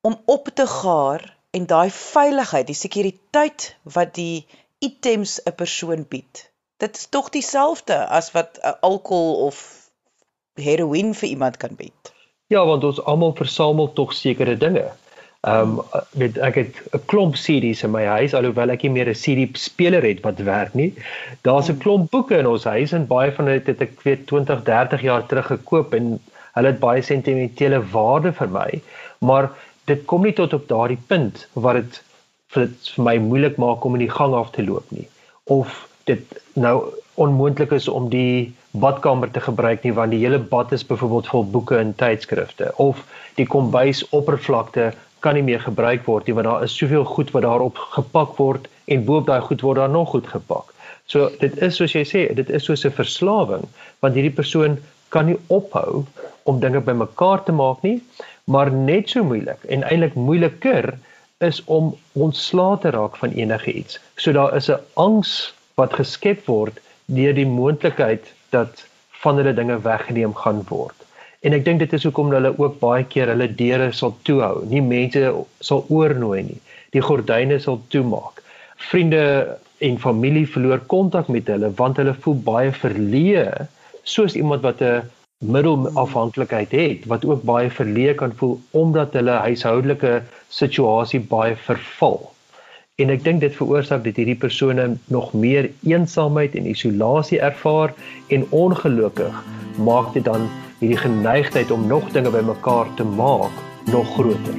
om 0.00 0.16
op 0.24 0.48
te 0.54 0.66
gaar 0.66 1.24
en 1.50 1.66
daai 1.66 1.90
veiligheid, 1.90 2.66
die 2.66 2.78
sekuriteit 2.78 3.76
wat 3.82 4.14
die 4.14 4.46
items 4.78 5.40
'n 5.44 5.54
persoon 5.54 6.04
bied. 6.08 6.50
Dit 6.76 6.96
is 6.96 7.06
tog 7.06 7.28
dieselfde 7.28 8.06
as 8.06 8.32
wat 8.32 8.58
'n 8.62 8.76
alkohol 8.80 9.46
of 9.46 9.58
heroïne 10.54 11.14
vir 11.14 11.28
iemand 11.28 11.56
kan 11.56 11.74
bied. 11.76 12.12
Ja, 12.46 12.64
want 12.66 12.84
ons 12.84 13.02
almal 13.04 13.34
versamel 13.34 13.92
tog 13.92 14.12
sekere 14.12 14.56
dinge. 14.56 14.90
Ehm 15.48 15.78
um, 15.78 16.02
weet 16.20 16.38
ek 16.38 16.54
het 16.60 16.80
'n 16.92 17.04
klomp 17.06 17.34
CD's 17.34 17.82
in 17.82 17.90
my 17.90 18.04
huis 18.04 18.34
alhoewel 18.34 18.70
ek 18.70 18.82
nie 18.82 18.90
meer 18.96 19.08
'n 19.08 19.20
CD 19.22 19.58
speler 19.58 20.02
het 20.02 20.20
wat 20.20 20.38
werk 20.38 20.74
nie. 20.74 20.92
Daar's 21.42 21.70
'n 21.70 21.78
klomp 21.78 22.10
boeke 22.10 22.36
in 22.36 22.46
ons 22.46 22.64
huis 22.64 22.92
en 22.92 23.06
baie 23.06 23.32
van 23.32 23.44
dit 23.44 23.66
het 23.66 23.80
ek 23.80 24.02
weet 24.02 24.26
20, 24.26 24.62
30 24.62 25.00
jaar 25.00 25.26
terug 25.26 25.46
gekoop 25.46 25.94
en 25.94 26.20
hulle 26.52 26.66
het 26.66 26.80
baie 26.80 27.02
sentimentele 27.02 27.80
waarde 27.90 28.32
vir 28.32 28.48
my. 28.48 28.82
Maar 29.18 29.50
dit 29.84 30.04
kom 30.04 30.22
nie 30.22 30.36
tot 30.36 30.52
op 30.52 30.68
daardie 30.68 31.00
punt 31.06 31.46
waar 31.52 31.80
dit 31.80 32.02
vir 32.54 32.66
dit 32.66 32.94
vir 32.94 33.04
my 33.06 33.16
moeilik 33.18 33.58
maak 33.62 33.84
om 33.86 33.96
in 33.98 34.06
die 34.06 34.14
gang 34.16 34.34
af 34.34 34.50
te 34.54 34.64
loop 34.66 34.90
nie 34.94 35.06
of 35.56 35.76
dit 36.10 36.40
nou 36.54 36.74
onmoontlik 37.20 37.72
is 37.76 37.88
om 37.88 38.08
die 38.12 38.52
badkamer 38.84 39.30
te 39.34 39.42
gebruik 39.44 39.86
nie 39.86 39.94
want 39.98 40.14
die 40.14 40.22
hele 40.22 40.40
bad 40.52 40.72
is 40.76 40.86
byvoorbeeld 40.86 41.30
vol 41.32 41.46
boeke 41.54 41.78
en 41.78 41.94
tydskrifte 42.02 42.70
of 42.84 43.04
die 43.38 43.46
kombuis 43.54 44.02
oppervlakte 44.20 44.90
kan 45.20 45.34
nie 45.34 45.44
meer 45.46 45.60
gebruik 45.60 46.06
word 46.08 46.26
nie 46.26 46.34
want 46.34 46.48
daar 46.48 46.64
is 46.66 46.76
soveel 46.76 47.04
goed 47.04 47.32
wat 47.34 47.42
daarop 47.46 47.78
gepak 47.96 48.36
word 48.38 48.68
en 48.86 49.04
boop 49.04 49.26
daai 49.26 49.40
goed 49.40 49.62
word 49.66 49.76
daar 49.76 49.92
nog 49.92 50.10
goed 50.14 50.26
gepak. 50.26 50.74
So 51.06 51.30
dit 51.40 51.56
is 51.62 51.76
soos 51.76 51.94
jy 51.94 52.04
sê, 52.06 52.22
dit 52.34 52.50
is 52.50 52.64
soos 52.64 52.84
'n 52.86 52.96
verslawing 52.96 53.64
want 54.00 54.14
hierdie 54.14 54.36
persoon 54.40 54.78
kan 55.08 55.26
nie 55.26 55.38
ophou 55.48 56.04
om 56.44 56.60
dinge 56.60 56.80
bymekaar 56.80 57.44
te 57.44 57.52
maak 57.52 57.82
nie, 57.82 58.00
maar 58.44 58.70
net 58.70 59.10
so 59.10 59.24
moeilik 59.24 59.64
en 59.68 59.82
eintlik 59.82 60.14
moeiliker 60.14 60.94
is 61.40 61.62
om 61.66 61.94
ontslae 62.12 62.78
te 62.82 62.90
raak 62.94 63.16
van 63.16 63.32
enige 63.32 63.72
iets. 63.72 63.98
So 64.16 64.32
daar 64.32 64.56
is 64.56 64.70
'n 64.70 64.80
angs 64.94 65.54
wat 65.74 65.92
geskep 65.92 66.46
word 66.46 66.80
deur 67.06 67.34
die 67.34 67.46
moontlikheid 67.46 68.24
dat 68.50 68.84
van 69.22 69.36
hulle 69.36 69.54
dinge 69.54 69.80
weggeneem 69.80 70.34
gaan 70.34 70.62
word. 70.68 70.94
En 71.40 71.56
ek 71.56 71.64
dink 71.64 71.80
dit 71.80 71.92
is 71.96 72.04
hoekom 72.04 72.32
hulle 72.34 72.52
ook 72.58 72.74
baie 72.82 73.04
keer 73.08 73.30
hulle 73.32 73.48
deure 73.56 73.88
sal 73.96 74.12
toehou. 74.28 74.64
Nie 74.68 74.82
mense 74.84 75.30
sal 75.64 75.86
oornooi 75.88 76.42
nie. 76.50 76.58
Die 76.92 77.00
gordyne 77.04 77.56
sal 77.64 77.80
toemaak. 77.94 78.42
Vriende 78.90 79.22
en 79.80 79.96
familie 80.02 80.44
verloor 80.48 80.82
kontak 80.92 81.30
met 81.32 81.48
hulle 81.48 81.70
want 81.78 81.96
hulle 82.00 82.12
voel 82.26 82.36
baie 82.50 82.74
verleë 82.82 83.46
soos 84.04 84.36
iemand 84.36 84.66
wat 84.68 84.82
'n 84.84 85.08
middelafhanklikheid 85.40 86.72
het 86.76 87.06
wat 87.08 87.24
ook 87.24 87.42
baie 87.48 87.70
verleë 87.72 88.14
kan 88.20 88.36
voel 88.36 88.58
omdat 88.76 89.16
hulle 89.16 89.40
huishoudelike 89.46 90.22
situasie 90.48 91.20
baie 91.20 91.56
verval. 91.56 92.20
En 93.00 93.08
ek 93.10 93.24
dink 93.24 93.40
dit 93.40 93.54
veroorsaak 93.56 94.04
dat 94.04 94.16
hierdie 94.20 94.36
persone 94.36 94.96
nog 95.08 95.32
meer 95.32 95.70
eensaamheid 95.88 96.54
en 96.54 96.66
isolasie 96.68 97.40
ervaar 97.40 97.94
en 98.28 98.44
ongelukkig 98.50 99.44
maak 99.78 100.12
dit 100.12 100.24
dan 100.24 100.50
hierdie 100.80 100.98
geneigtheid 100.98 101.70
om 101.70 101.86
nog 101.86 102.08
dinge 102.12 102.30
bymekaar 102.32 102.94
te 102.94 103.04
maak 103.04 103.52
nog 103.92 104.14
groter. 104.14 104.54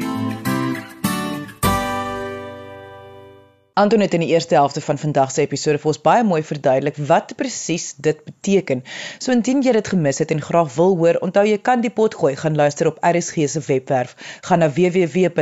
Anton 3.73 3.99
het 4.03 4.13
in 4.13 4.19
die 4.19 4.29
eerste 4.29 4.53
helfte 4.55 4.81
van 4.81 4.97
vandag 4.97 5.31
se 5.31 5.41
episode 5.41 5.79
vir 5.81 5.87
ons 5.89 6.01
baie 6.03 6.23
mooi 6.27 6.43
verduidelik 6.45 6.97
wat 7.09 7.31
presies 7.39 7.95
dit 7.97 8.19
beteken. 8.27 8.83
So 9.17 9.31
indien 9.33 9.61
jy 9.65 9.71
dit 9.77 9.87
gemis 9.93 10.19
het 10.21 10.31
en 10.35 10.41
graag 10.43 10.75
wil 10.75 10.97
hoor, 10.99 11.17
onthou 11.25 11.45
jy 11.47 11.57
kan 11.57 11.81
die 11.81 11.89
pot 11.89 12.13
gooi 12.19 12.35
gaan 12.37 12.55
luister 12.59 12.87
op 12.91 12.99
RSG 13.01 13.35
se 13.49 13.61
webwerf. 13.65 14.15
Gaan 14.45 14.59
na 14.61 14.69
www.rsg.co.za, 14.69 15.33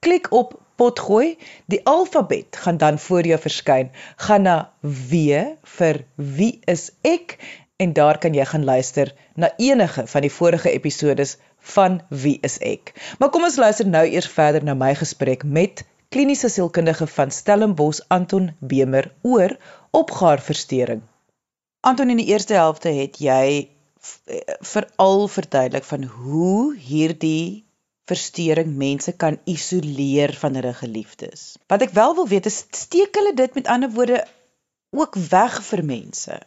klik 0.00 0.32
op 0.32 0.56
pot 0.78 0.98
gooi, 1.02 1.36
die 1.66 1.82
alfabet 1.84 2.56
gaan 2.64 2.78
dan 2.78 2.98
voor 3.02 3.26
jou 3.26 3.40
verskyn. 3.42 3.90
Gaan 4.16 4.42
na 4.46 4.72
W 4.80 5.12
vir 5.76 6.04
wie 6.16 6.60
is 6.64 6.92
ek 7.02 7.36
en 7.78 7.92
daar 7.94 8.18
kan 8.18 8.34
jy 8.34 8.44
gaan 8.44 8.64
luister 8.64 9.12
na 9.34 9.52
enige 9.56 10.06
van 10.06 10.24
die 10.26 10.32
vorige 10.32 10.70
episodes 10.70 11.36
van 11.74 12.00
Wie 12.08 12.38
is 12.42 12.58
ek? 12.58 12.92
Maar 13.18 13.30
kom 13.30 13.46
ons 13.46 13.58
luister 13.60 13.86
nou 13.86 14.04
eers 14.06 14.28
verder 14.34 14.64
na 14.66 14.74
my 14.74 14.94
gesprek 14.98 15.44
met 15.44 15.84
kliniese 16.08 16.50
sielkundige 16.50 17.06
van 17.06 17.30
Stellenbosch 17.30 18.02
Anton 18.08 18.50
Bemer 18.58 19.12
oor 19.22 19.54
opgaarversteuring. 19.90 21.02
Anton 21.80 22.10
in 22.10 22.18
die 22.18 22.30
eerste 22.32 22.58
helfte 22.58 22.90
het 22.98 23.20
jy 23.22 23.68
veral 24.72 25.28
verduidelik 25.28 25.84
van 25.84 26.04
hoe 26.04 26.74
hierdie 26.76 27.64
versteuring 28.08 28.74
mense 28.80 29.12
kan 29.12 29.38
isoleer 29.44 30.32
van 30.40 30.58
hulle 30.58 30.74
geliefdes. 30.74 31.56
Wat 31.70 31.84
ek 31.84 31.94
wel 31.94 32.14
wil 32.18 32.28
weet 32.28 32.48
is 32.50 32.62
steek 32.70 33.14
hulle 33.20 33.34
dit 33.36 33.54
met 33.54 33.68
ander 33.68 33.92
woorde 33.94 34.24
ook 34.96 35.18
weg 35.30 35.60
vir 35.70 35.84
mense? 35.84 36.38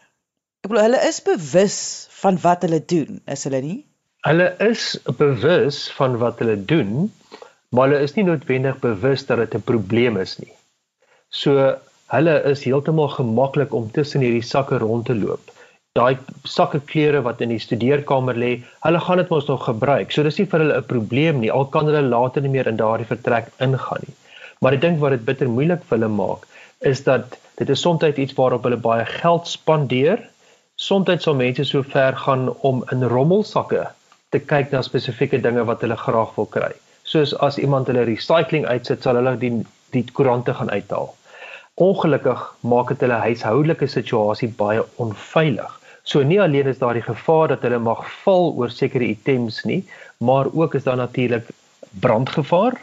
Ek 0.62 0.70
bedoel 0.70 0.84
hulle 0.86 0.98
is 1.10 1.18
bewus 1.25 1.75
van 2.22 2.36
wat 2.44 2.62
hulle 2.62 2.77
doen, 2.91 3.15
is 3.34 3.48
hulle 3.48 3.60
nie? 3.63 3.80
Hulle 4.27 4.51
is 4.62 4.84
bewus 5.18 5.80
van 5.98 6.20
wat 6.22 6.44
hulle 6.44 6.53
doen, 6.70 7.08
maar 7.74 7.88
hulle 7.89 8.03
is 8.06 8.13
nie 8.13 8.27
noodwendig 8.27 8.77
bewus 8.84 9.24
dat 9.25 9.41
dit 9.41 9.56
'n 9.58 9.65
probleem 9.72 10.20
is 10.22 10.36
nie. 10.38 10.51
So 11.34 11.56
hulle 12.13 12.36
is 12.51 12.62
heeltemal 12.68 13.10
gemaklik 13.15 13.74
om 13.74 13.89
tussen 13.96 14.22
hierdie 14.22 14.46
sakke 14.46 14.77
rond 14.84 15.10
te 15.10 15.15
loop. 15.18 15.50
Daai 15.98 16.20
sakke 16.46 16.80
klere 16.91 17.24
wat 17.25 17.41
in 17.41 17.50
die 17.50 17.63
studeerkamer 17.65 18.38
lê, 18.38 18.51
hulle 18.86 19.00
gaan 19.00 19.18
dit 19.18 19.34
mos 19.34 19.48
nog 19.50 19.65
gebruik. 19.65 20.12
So 20.12 20.22
dis 20.22 20.38
nie 20.38 20.46
vir 20.51 20.60
hulle 20.60 20.77
'n 20.77 20.89
probleem 20.94 21.39
nie. 21.39 21.51
Al 21.51 21.65
kan 21.65 21.89
hulle 21.89 22.06
later 22.06 22.41
nie 22.41 22.53
meer 22.53 22.68
in 22.68 22.77
daardie 22.77 23.10
vertrek 23.10 23.50
ingaan 23.58 24.06
nie. 24.06 24.15
Maar 24.62 24.74
ek 24.74 24.82
dink 24.82 25.00
wat 25.00 25.18
dit 25.18 25.25
bitter 25.25 25.50
moeilik 25.50 25.82
vir 25.89 25.98
hulle 25.98 26.13
maak, 26.22 26.46
is 26.82 27.03
dat 27.03 27.38
dit 27.58 27.70
is 27.70 27.82
soms 27.82 28.03
iets 28.03 28.38
waarop 28.38 28.63
hulle 28.63 28.77
baie 28.77 29.06
geld 29.06 29.48
spandeer. 29.48 30.30
Soms 30.82 31.24
sal 31.24 31.36
mense 31.38 31.64
so 31.70 31.84
ver 31.86 32.16
gaan 32.18 32.48
om 32.68 32.80
in 32.94 33.04
rommelsakke 33.12 33.84
te 34.34 34.40
kyk 34.52 34.72
na 34.74 34.80
spesifieke 34.82 35.38
dinge 35.44 35.62
wat 35.70 35.84
hulle 35.86 35.98
graag 36.04 36.32
wil 36.38 36.48
kry. 36.56 36.72
Soos 37.12 37.36
as 37.48 37.60
iemand 37.62 37.92
hulle 37.92 38.08
recycling 38.10 38.66
uitsit, 38.66 39.04
sal 39.06 39.20
hulle 39.20 39.36
die 39.44 39.52
die 39.94 40.02
koerante 40.18 40.56
gaan 40.58 40.72
uithaal. 40.74 41.12
Ongelukkig 41.86 42.42
maak 42.74 42.90
dit 42.94 43.06
hulle 43.06 43.20
huishoudelike 43.28 43.92
situasie 43.94 44.50
baie 44.64 44.82
onveilig. 45.06 45.78
So 46.04 46.26
nie 46.26 46.42
alleen 46.42 46.72
is 46.74 46.82
daar 46.82 46.98
die 46.98 47.06
gevaar 47.06 47.54
dat 47.54 47.68
hulle 47.68 47.82
mag 47.92 48.02
val 48.24 48.50
oor 48.58 48.74
sekere 48.74 49.12
items 49.14 49.62
nie, 49.70 49.84
maar 50.18 50.50
ook 50.50 50.80
is 50.80 50.88
daar 50.90 50.98
natuurlik 50.98 51.54
brandgevaar. 52.02 52.82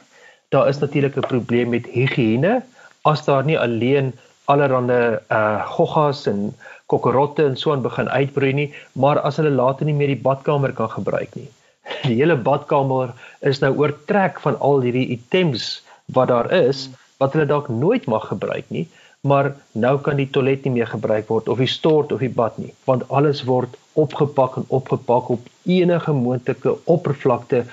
Daar 0.54 0.68
is 0.70 0.78
natuurlik 0.78 1.18
'n 1.18 1.30
probleem 1.34 1.74
met 1.74 1.90
higiëne 1.98 2.60
as 3.02 3.24
daar 3.24 3.44
nie 3.44 3.58
alleen 3.58 4.14
allerlei 4.52 5.18
uh 5.34 5.64
goggas 5.76 6.26
en 6.30 6.52
kokkerotte 6.88 7.44
en 7.44 7.56
so 7.56 7.72
aan 7.72 7.84
begin 7.84 8.08
uitbroei 8.08 8.52
nie, 8.56 8.68
maar 8.92 9.20
as 9.20 9.36
hulle 9.40 9.52
later 9.52 9.86
nie 9.86 9.96
meer 9.96 10.14
die 10.14 10.22
badkamer 10.28 10.72
kan 10.72 10.90
gebruik 10.94 11.34
nie. 11.36 11.48
Die 12.08 12.16
hele 12.20 12.36
badkamer 12.36 13.12
is 13.50 13.60
nou 13.64 13.72
oortrek 13.80 14.40
van 14.44 14.56
al 14.64 14.82
hierdie 14.84 15.08
items 15.16 15.68
wat 16.16 16.28
daar 16.32 16.48
is 16.52 16.88
wat 17.18 17.34
hulle 17.34 17.48
dalk 17.50 17.68
nooit 17.68 18.06
mag 18.06 18.28
gebruik 18.30 18.68
nie, 18.72 18.86
maar 19.26 19.50
nou 19.72 19.96
kan 19.98 20.16
die 20.20 20.28
toilet 20.30 20.64
nie 20.64 20.76
meer 20.78 20.86
gebruik 20.86 21.28
word 21.32 21.48
of 21.48 21.58
die 21.58 21.70
stort 21.70 22.12
of 22.14 22.22
die 22.22 22.32
bad 22.40 22.58
nie, 22.62 22.72
want 22.86 23.04
alles 23.08 23.42
word 23.48 23.74
opgepak 23.98 24.60
en 24.60 24.68
opgepak 24.68 25.32
op 25.34 25.48
enige 25.66 26.14
moontlike 26.14 26.76
oppervlakte 26.86 27.64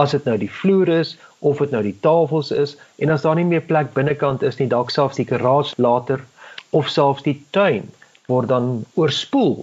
as 0.00 0.14
dit 0.16 0.24
nou 0.26 0.38
die 0.40 0.50
vloer 0.50 0.90
is 1.00 1.14
of 1.50 1.60
dit 1.62 1.70
nou 1.74 1.82
die 1.84 1.96
tafels 2.06 2.50
is 2.64 2.76
en 3.04 3.12
as 3.14 3.24
daar 3.26 3.36
nie 3.38 3.48
meer 3.48 3.64
plek 3.70 3.92
binnekant 3.96 4.42
is 4.42 4.58
nie 4.60 4.70
dalk 4.72 4.92
selfs 4.94 5.20
die 5.20 5.28
garage 5.28 5.74
later 5.76 6.24
of 6.70 6.88
selfs 6.88 7.24
die 7.26 7.36
tuin 7.56 7.90
word 8.32 8.48
dan 8.48 8.84
oorspoel 9.00 9.58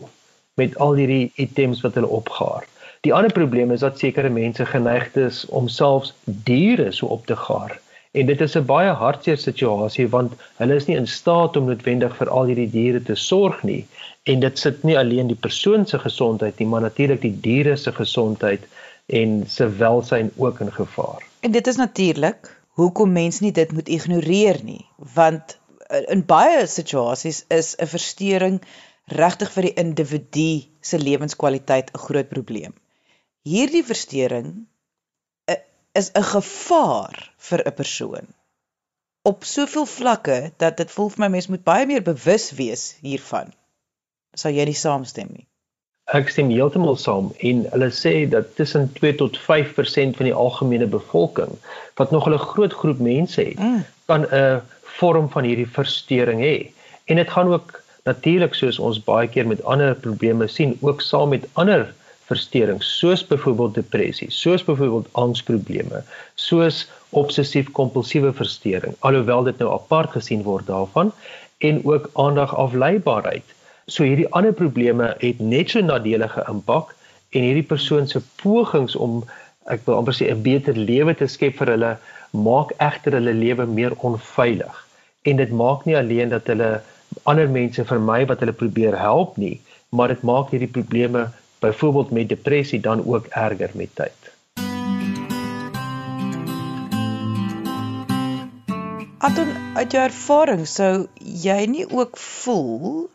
met 0.61 0.77
al 0.85 0.93
hierdie 0.99 1.31
items 1.41 1.81
wat 1.85 1.97
hulle 1.97 2.11
opgaar. 2.21 2.67
Die 3.01 3.13
ander 3.17 3.33
probleem 3.33 3.71
is 3.73 3.81
dat 3.81 3.99
sekere 3.99 4.29
mense 4.29 4.65
geneig 4.65 5.07
is 5.17 5.45
om 5.49 5.69
selfs 5.71 6.13
diere 6.49 6.91
so 6.93 7.09
op 7.15 7.25
te 7.25 7.37
gaar. 7.45 7.79
En 8.11 8.27
dit 8.29 8.41
is 8.41 8.55
'n 8.57 8.65
baie 8.69 8.91
hartseer 9.01 9.37
situasie 9.37 10.07
want 10.15 10.33
hulle 10.59 10.75
is 10.75 10.87
nie 10.87 10.97
in 10.99 11.07
staat 11.07 11.57
om 11.57 11.65
noodwendig 11.65 12.15
vir 12.19 12.29
al 12.29 12.51
hierdie 12.51 12.69
diere 12.69 13.01
te 13.09 13.15
sorg 13.15 13.63
nie. 13.63 13.87
En 14.23 14.39
dit 14.39 14.59
sit 14.59 14.83
nie 14.83 14.97
alleen 14.99 15.27
die 15.27 15.41
persoon 15.47 15.85
se 15.85 15.99
gesondheid 15.99 16.59
nie, 16.59 16.67
maar 16.67 16.81
natuurlik 16.81 17.21
die 17.21 17.37
diere 17.49 17.75
se 17.75 17.91
gesondheid 17.91 18.67
en 19.07 19.43
se 19.47 19.69
welsyn 19.77 20.31
ook 20.37 20.59
in 20.59 20.71
gevaar. 20.71 21.30
En 21.41 21.51
dit 21.51 21.67
is 21.67 21.75
natuurlik 21.75 22.49
hoekom 22.79 23.11
mense 23.11 23.43
nie 23.43 23.51
dit 23.51 23.71
moet 23.71 23.87
ignoreer 23.87 24.61
nie, 24.63 24.85
want 25.15 25.57
in 26.13 26.21
baie 26.25 26.67
situasies 26.67 27.43
is 27.49 27.75
'n 27.75 27.89
verstoring 27.93 28.59
regtig 29.21 29.51
vir 29.55 29.67
die 29.67 29.73
individu 29.83 30.51
se 30.81 30.97
lewenskwaliteit 30.97 31.89
'n 31.93 32.03
groot 32.05 32.29
probleem. 32.29 32.73
Hierdie 33.41 33.83
verstoring 33.83 34.67
eh, 35.45 35.57
is 35.93 36.11
'n 36.13 36.27
gevaar 36.33 37.33
vir 37.37 37.65
'n 37.65 37.73
persoon 37.81 38.27
op 39.21 39.43
soveel 39.43 39.85
vlakke 39.85 40.53
dat 40.57 40.77
dit 40.77 40.91
voel 40.91 41.09
vir 41.09 41.19
my 41.19 41.27
mens 41.27 41.47
moet 41.47 41.63
baie 41.63 41.85
meer 41.85 42.01
bewus 42.01 42.51
wees 42.51 42.95
hiervan. 43.01 43.53
Sal 44.33 44.51
jy 44.51 44.65
nie 44.65 44.77
saamstem 44.77 45.29
nie? 45.29 45.47
Ek 46.11 46.29
stem 46.29 46.49
heeltemal 46.51 46.97
saam 46.99 47.29
en 47.39 47.63
hulle 47.71 47.87
sê 47.95 48.13
dat 48.29 48.55
tussen 48.55 48.89
2 48.97 49.15
tot 49.21 49.37
5% 49.39 50.17
van 50.19 50.27
die 50.27 50.35
algemene 50.35 50.87
bevolking 50.91 51.53
wat 51.99 52.11
nog 52.11 52.27
'n 52.29 52.37
groot 52.37 52.73
groep 52.73 52.99
mense 52.99 53.41
het, 53.41 53.59
mm. 53.59 53.85
kan 54.05 54.25
'n 54.27 54.61
vorm 54.99 55.29
van 55.29 55.43
hierdie 55.43 55.69
verstoring 55.79 56.41
hê. 56.41 56.71
En 57.05 57.15
dit 57.15 57.29
gaan 57.29 57.47
ook 57.47 57.81
natuurlik 58.03 58.53
soos 58.53 58.79
ons 58.79 59.03
baie 59.03 59.27
keer 59.27 59.47
met 59.47 59.63
ander 59.63 59.95
probleme 59.95 60.47
sien, 60.47 60.77
ook 60.81 61.01
saam 61.01 61.29
met 61.29 61.47
ander 61.53 61.93
versteurings 62.31 62.97
soos 62.97 63.23
byvoorbeeld 63.27 63.73
depressie, 63.73 64.31
soos 64.31 64.63
byvoorbeeld 64.63 65.07
angsprobleme, 65.11 66.03
soos 66.35 66.87
obsessief-kompulsiewe 67.09 68.33
versteuring, 68.33 68.95
alhoewel 68.99 69.43
dit 69.43 69.57
nou 69.57 69.71
apart 69.73 70.11
gesien 70.15 70.43
word 70.47 70.67
daarvan 70.67 71.11
en 71.57 71.81
ook 71.85 72.09
aandagafleibaarheid. 72.13 73.57
So 73.91 74.05
hierdie 74.07 74.29
ander 74.31 74.53
probleme 74.55 75.09
het 75.19 75.39
net 75.43 75.73
so 75.73 75.81
nadelige 75.83 76.45
impak 76.47 76.93
en 77.35 77.43
hierdie 77.43 77.67
persoon 77.67 78.05
se 78.07 78.21
pogings 78.39 78.95
om 78.95 79.17
ek 79.73 79.83
wil 79.87 79.97
amper 79.99 80.15
sê 80.15 80.29
'n 80.31 80.43
beter 80.45 80.79
lewe 80.91 81.15
te 81.21 81.27
skep 81.33 81.57
vir 81.59 81.73
hulle 81.73 81.91
maak 82.47 82.71
egter 82.87 83.19
hulle 83.19 83.35
lewe 83.41 83.65
meer 83.67 83.97
onveilig. 84.07 84.79
En 85.27 85.43
dit 85.43 85.51
maak 85.63 85.85
nie 85.85 85.97
alleen 85.97 86.31
dat 86.31 86.47
hulle 86.47 86.71
ander 87.27 87.51
mense 87.59 87.83
vermy 87.91 88.23
wat 88.31 88.39
hulle 88.39 88.55
probeer 88.63 88.95
help 88.95 89.37
nie, 89.37 89.59
maar 89.91 90.07
dit 90.07 90.23
maak 90.23 90.55
hierdie 90.55 90.71
probleme 90.79 91.27
byvoorbeeld 91.59 92.11
met 92.11 92.29
depressie 92.29 92.79
dan 92.79 93.03
ook 93.05 93.27
erger 93.27 93.71
met 93.73 93.95
tyd. 93.95 94.19
Anton, 99.19 99.49
uit 99.75 99.91
jou 99.91 100.03
ervaring 100.03 100.67
sou 100.67 101.07
jy 101.19 101.65
nie 101.65 101.89
ook 101.91 102.17
voel 102.17 103.09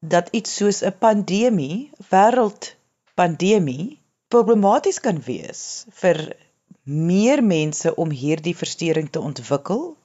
dat 0.00 0.28
iets 0.30 0.56
soos 0.56 0.82
'n 0.82 0.94
pandemie, 0.98 1.90
wêreldpandemie, 2.10 3.98
problematies 4.28 5.00
kan 5.00 5.20
wees 5.24 5.86
vir 5.90 6.36
meer 6.82 7.42
mense 7.42 7.94
om 7.94 8.10
hierdie 8.10 8.56
verstoring 8.56 9.10
te 9.10 9.20
ontwikkel 9.20 9.96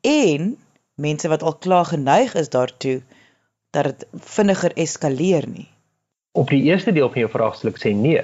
en 0.00 0.56
mense 0.94 1.28
wat 1.28 1.42
al 1.42 1.56
klaar 1.56 1.84
geneig 1.84 2.34
is 2.34 2.48
daartoe 2.48 3.00
dat 3.70 3.84
dit 3.84 4.06
vinniger 4.34 4.72
eskaleer 4.76 5.48
nie. 5.48 5.68
Op 6.32 6.48
die 6.48 6.62
eerste 6.62 6.92
deel 6.92 7.10
van 7.10 7.20
jou 7.24 7.30
vraag 7.30 7.56
sal 7.58 7.70
ek 7.70 7.80
sê 7.82 7.92
nee. 7.94 8.22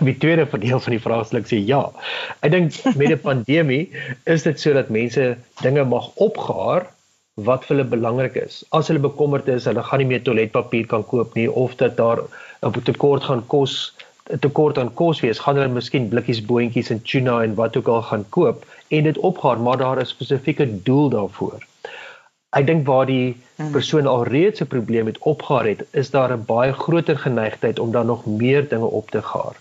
Op 0.00 0.04
die 0.06 0.16
tweede 0.18 0.46
deel 0.58 0.80
van 0.80 0.94
die 0.94 1.02
vraag 1.02 1.26
sal 1.28 1.40
ek 1.40 1.48
sê 1.50 1.60
ja. 1.62 1.82
Ek 2.40 2.50
dink 2.50 2.96
met 2.96 3.10
'n 3.10 3.20
pandemie 3.30 3.90
is 4.24 4.42
dit 4.42 4.60
sodat 4.60 4.88
mense 4.88 5.36
dinge 5.62 5.84
mag 5.84 6.10
opgaar 6.14 6.90
wat 7.44 7.64
vir 7.64 7.76
hulle 7.76 7.88
belangrik 7.92 8.36
is. 8.40 8.64
As 8.72 8.88
hulle 8.88 9.02
bekommerd 9.04 9.48
is, 9.48 9.66
hulle 9.68 9.82
gaan 9.88 10.00
nie 10.02 10.08
meer 10.12 10.22
toiletpapier 10.24 10.86
kan 10.92 11.04
koop 11.12 11.34
nie 11.36 11.48
of 11.64 11.76
dat 11.82 11.96
daar 11.96 12.22
'n 12.62 12.82
tekort 12.90 13.28
gaan 13.28 13.44
kos 13.54 13.92
'n 14.32 14.38
tekort 14.38 14.78
aan 14.78 14.94
kos 14.94 15.20
wees, 15.20 15.38
gaan 15.38 15.56
hulle 15.56 15.76
miskien 15.78 16.08
blikkies 16.08 16.42
boontjies 16.50 16.90
en 16.90 17.02
tuna 17.02 17.42
en 17.42 17.54
wat 17.54 17.76
ook 17.76 17.88
al 17.88 18.02
gaan 18.02 18.24
koop 18.30 18.64
en 18.88 19.04
dit 19.04 19.18
opgaar, 19.18 19.58
maar 19.60 19.78
daar 19.78 20.00
is 20.00 20.14
spesifieke 20.16 20.82
doel 20.82 21.08
daarvoor 21.08 21.60
ek 22.56 22.66
dink 22.68 22.86
waar 22.88 23.06
die 23.08 23.34
hmm. 23.34 23.72
persoon 23.74 24.06
alreeds 24.10 24.62
'n 24.62 24.72
probleem 24.72 25.06
het 25.10 25.18
opgehaar 25.32 25.66
het, 25.66 25.82
is 26.02 26.10
daar 26.10 26.32
'n 26.32 26.44
baie 26.48 26.72
groter 26.72 27.18
geneigtheid 27.18 27.78
om 27.78 27.92
dan 27.92 28.06
nog 28.06 28.26
meer 28.26 28.68
dinge 28.68 28.90
op 29.00 29.10
te 29.10 29.22
gaar. 29.22 29.56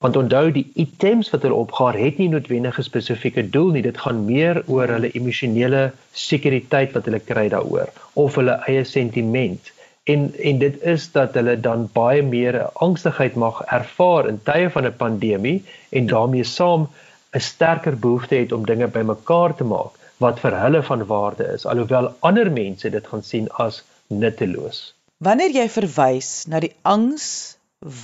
Want 0.00 0.16
onthou 0.16 0.46
die 0.52 0.64
items 0.80 1.28
wat 1.30 1.42
hulle 1.44 1.58
opgaar 1.60 1.96
het 2.00 2.18
nie 2.18 2.28
noodwendig 2.32 2.78
'n 2.78 2.86
spesifieke 2.86 3.42
doel 3.56 3.70
nie. 3.74 3.82
Dit 3.82 3.98
gaan 3.98 4.24
meer 4.24 4.62
oor 4.66 4.88
hulle 4.88 5.10
emosionele 5.18 5.82
sekuriteit 6.12 6.96
wat 6.96 7.04
hulle 7.04 7.20
kry 7.20 7.48
daaroor 7.48 7.92
of 8.14 8.34
hulle 8.40 8.56
eie 8.66 8.84
sentiment. 8.84 9.72
En 10.04 10.32
en 10.50 10.58
dit 10.58 10.80
is 10.94 11.12
dat 11.12 11.34
hulle 11.34 11.60
dan 11.60 11.88
baie 11.92 12.22
meer 12.22 12.62
angstigheid 12.86 13.34
mag 13.34 13.60
ervaar 13.66 14.28
in 14.32 14.40
tye 14.42 14.70
van 14.70 14.86
'n 14.86 14.96
pandemie 14.96 15.64
en 15.90 16.06
daarmee 16.06 16.44
saam 16.44 16.88
'n 17.34 17.40
sterker 17.40 17.98
behoefte 17.98 18.34
het 18.34 18.52
om 18.52 18.66
dinge 18.66 18.86
bymekaar 18.86 19.54
te 19.54 19.64
maak 19.64 19.92
wat 20.16 20.40
vir 20.40 20.60
hulle 20.60 20.82
van 20.82 21.06
waarde 21.06 21.44
is 21.52 21.66
alhoewel 21.66 22.14
ander 22.20 22.50
mense 22.52 22.90
dit 22.90 23.06
gaan 23.06 23.22
sien 23.22 23.48
as 23.50 23.84
nutteloos. 24.06 24.94
Wanneer 25.18 25.50
jy 25.50 25.68
verwys 25.68 26.46
na 26.46 26.60
die 26.60 26.74
angs 26.82 27.56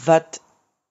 wat 0.05 0.40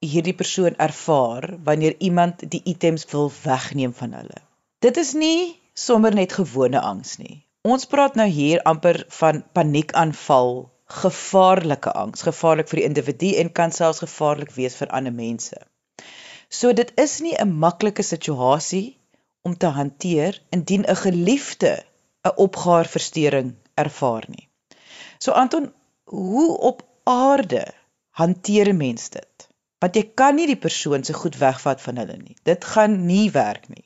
hierdie 0.03 0.35
persoon 0.35 0.75
ervaar 0.77 1.57
wanneer 1.63 1.95
iemand 1.99 2.43
die 2.51 2.61
items 2.63 3.05
wil 3.11 3.31
wegneem 3.43 3.93
van 3.93 4.13
hulle. 4.13 4.41
Dit 4.79 4.97
is 4.97 5.13
nie 5.13 5.61
sommer 5.73 6.13
net 6.13 6.33
gewone 6.33 6.81
angs 6.81 7.17
nie. 7.17 7.43
Ons 7.65 7.87
praat 7.89 8.15
nou 8.15 8.27
hier 8.29 8.61
amper 8.69 9.05
van 9.19 9.41
paniekaanval, 9.57 10.69
gevaarlike 11.01 11.91
angs, 11.97 12.21
gevaarlik 12.27 12.69
vir 12.69 12.81
die 12.81 12.89
individu 12.89 13.31
en 13.41 13.49
kan 13.51 13.71
selfs 13.73 14.03
gevaarlik 14.03 14.51
wees 14.57 14.75
vir 14.77 14.91
ander 14.93 15.15
mense. 15.15 15.57
So 16.49 16.73
dit 16.73 16.91
is 17.01 17.19
nie 17.25 17.33
'n 17.33 17.57
maklike 17.63 18.03
situasie 18.03 18.99
om 19.41 19.57
te 19.57 19.71
hanteer 19.79 20.41
indien 20.51 20.85
'n 20.85 20.95
geliefde 20.95 21.83
'n 22.25 22.37
opgaarversteuring 22.45 23.55
ervaar 23.73 24.25
nie. 24.27 24.47
So 25.19 25.31
Anton, 25.31 25.73
hoe 26.03 26.57
op 26.57 26.85
aarde 27.03 27.65
hanteer 28.09 28.69
'n 28.69 28.77
mens 28.77 29.09
dit? 29.09 29.49
Want 29.83 29.95
jy 29.95 30.05
kan 30.15 30.35
nie 30.35 30.47
die 30.47 30.59
persoon 30.59 31.03
se 31.03 31.13
goed 31.13 31.37
wegvat 31.37 31.81
van 31.81 31.97
hulle 31.97 32.17
nie. 32.17 32.35
Dit 32.43 32.65
gaan 32.65 33.05
nie 33.05 33.31
werk 33.31 33.67
nie. 33.69 33.83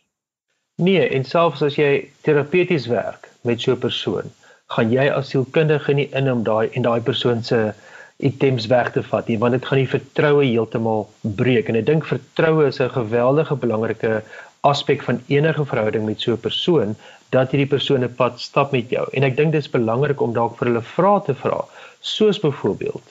Nee, 0.80 1.10
en 1.10 1.26
selfs 1.26 1.62
as 1.66 1.76
jy 1.76 2.10
terapeuties 2.24 2.88
werk 2.88 3.30
met 3.42 3.62
so 3.62 3.74
'n 3.74 3.80
persoon, 3.80 4.32
gaan 4.76 4.92
jy 4.92 5.10
as 5.12 5.30
sielkundige 5.30 5.94
nie 5.94 6.10
in 6.14 6.32
om 6.32 6.44
daai 6.44 6.70
en 6.72 6.82
daai 6.82 7.02
persoon 7.02 7.44
se 7.44 7.74
items 8.18 8.68
weg 8.68 8.92
te 8.92 9.04
vat 9.04 9.28
nie, 9.28 9.38
want 9.38 9.56
dit 9.56 9.66
gaan 9.66 9.82
die 9.82 9.92
vertroue 9.96 10.46
heeltemal 10.46 11.10
breek 11.22 11.70
en 11.70 11.76
ek 11.76 11.86
dink 11.86 12.06
vertroue 12.06 12.68
is 12.68 12.80
'n 12.80 12.90
geweldige 12.96 13.56
belangrike 13.56 14.24
aspek 14.62 15.04
van 15.04 15.22
enige 15.28 15.66
verhouding 15.66 16.06
met 16.06 16.22
so 16.22 16.32
'n 16.32 16.46
persoon 16.48 16.96
dat 17.30 17.52
hierdie 17.52 17.74
persoon 17.76 18.04
'n 18.04 18.16
pad 18.16 18.40
stap 18.40 18.72
met 18.72 18.90
jou. 18.90 19.06
En 19.14 19.24
ek 19.24 19.38
dink 19.38 19.52
dit 19.52 19.62
is 19.64 19.70
belangrik 19.70 20.22
om 20.22 20.34
dalk 20.34 20.58
vir 20.58 20.68
hulle 20.68 20.82
vrae 20.82 21.22
te 21.26 21.36
vra, 21.36 21.66
soos 22.00 22.40
byvoorbeeld: 22.40 23.04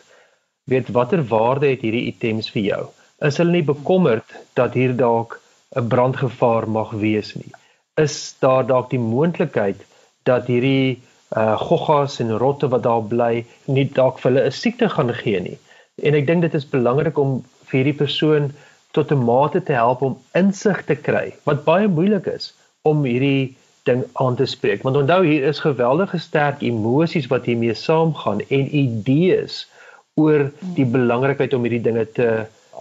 "Weet 0.69 0.89
watter 0.93 1.23
waarde 1.25 1.67
het 1.67 1.81
hierdie 1.81 2.07
items 2.13 2.51
vir 2.55 2.63
jou? 2.63 2.81
Is 3.29 3.39
hulle 3.41 3.55
nie 3.57 3.67
bekommerd 3.69 4.33
dat 4.61 4.75
hier 4.77 4.97
dalk 4.97 5.41
'n 5.77 5.89
brandgevaar 5.95 6.69
mag 6.69 6.91
wees 7.05 7.35
nie? 7.35 7.53
Is 7.97 8.37
daar 8.45 8.67
dalk 8.67 8.91
die 8.91 9.01
moontlikheid 9.05 9.81
dat 10.29 10.47
hierdie 10.53 11.01
uh 11.37 11.57
goggas 11.61 12.19
en 12.21 12.37
rotte 12.43 12.69
wat 12.75 12.83
daar 12.83 13.03
bly 13.15 13.47
nie 13.67 13.87
dalk 14.01 14.19
vir 14.19 14.31
hulle 14.31 14.45
'n 14.47 14.59
siekte 14.59 14.89
gaan 14.89 15.15
gee 15.23 15.41
nie?" 15.41 15.59
En 16.03 16.15
ek 16.15 16.27
dink 16.27 16.43
dit 16.43 16.55
is 16.55 16.69
belangrik 16.77 17.19
om 17.19 17.45
vir 17.65 17.79
hierdie 17.79 18.01
persoon 18.05 18.53
tot 18.93 19.11
'n 19.13 19.25
mate 19.25 19.63
te 19.63 19.73
help 19.73 20.03
om 20.03 20.19
insig 20.43 20.85
te 20.85 20.97
kry 21.09 21.35
wat 21.49 21.65
baie 21.65 21.89
moeilik 21.89 22.27
is 22.27 22.53
om 22.83 23.05
hierdie 23.05 23.57
ding 23.89 24.05
aan 24.13 24.37
te 24.37 24.47
spreek 24.47 24.83
want 24.83 24.97
onthou 25.01 25.25
hier 25.25 25.49
is 25.51 25.65
geweldige 25.65 26.19
sterk 26.19 26.63
emosies 26.63 27.29
wat 27.33 27.45
hiermee 27.45 27.75
saamgaan 27.75 28.41
en 28.49 28.75
idees 28.85 29.67
oor 30.25 30.49
die 30.77 30.89
belangrikheid 30.99 31.55
om 31.55 31.67
hierdie 31.67 31.87
dinge 31.89 32.05
te 32.19 32.29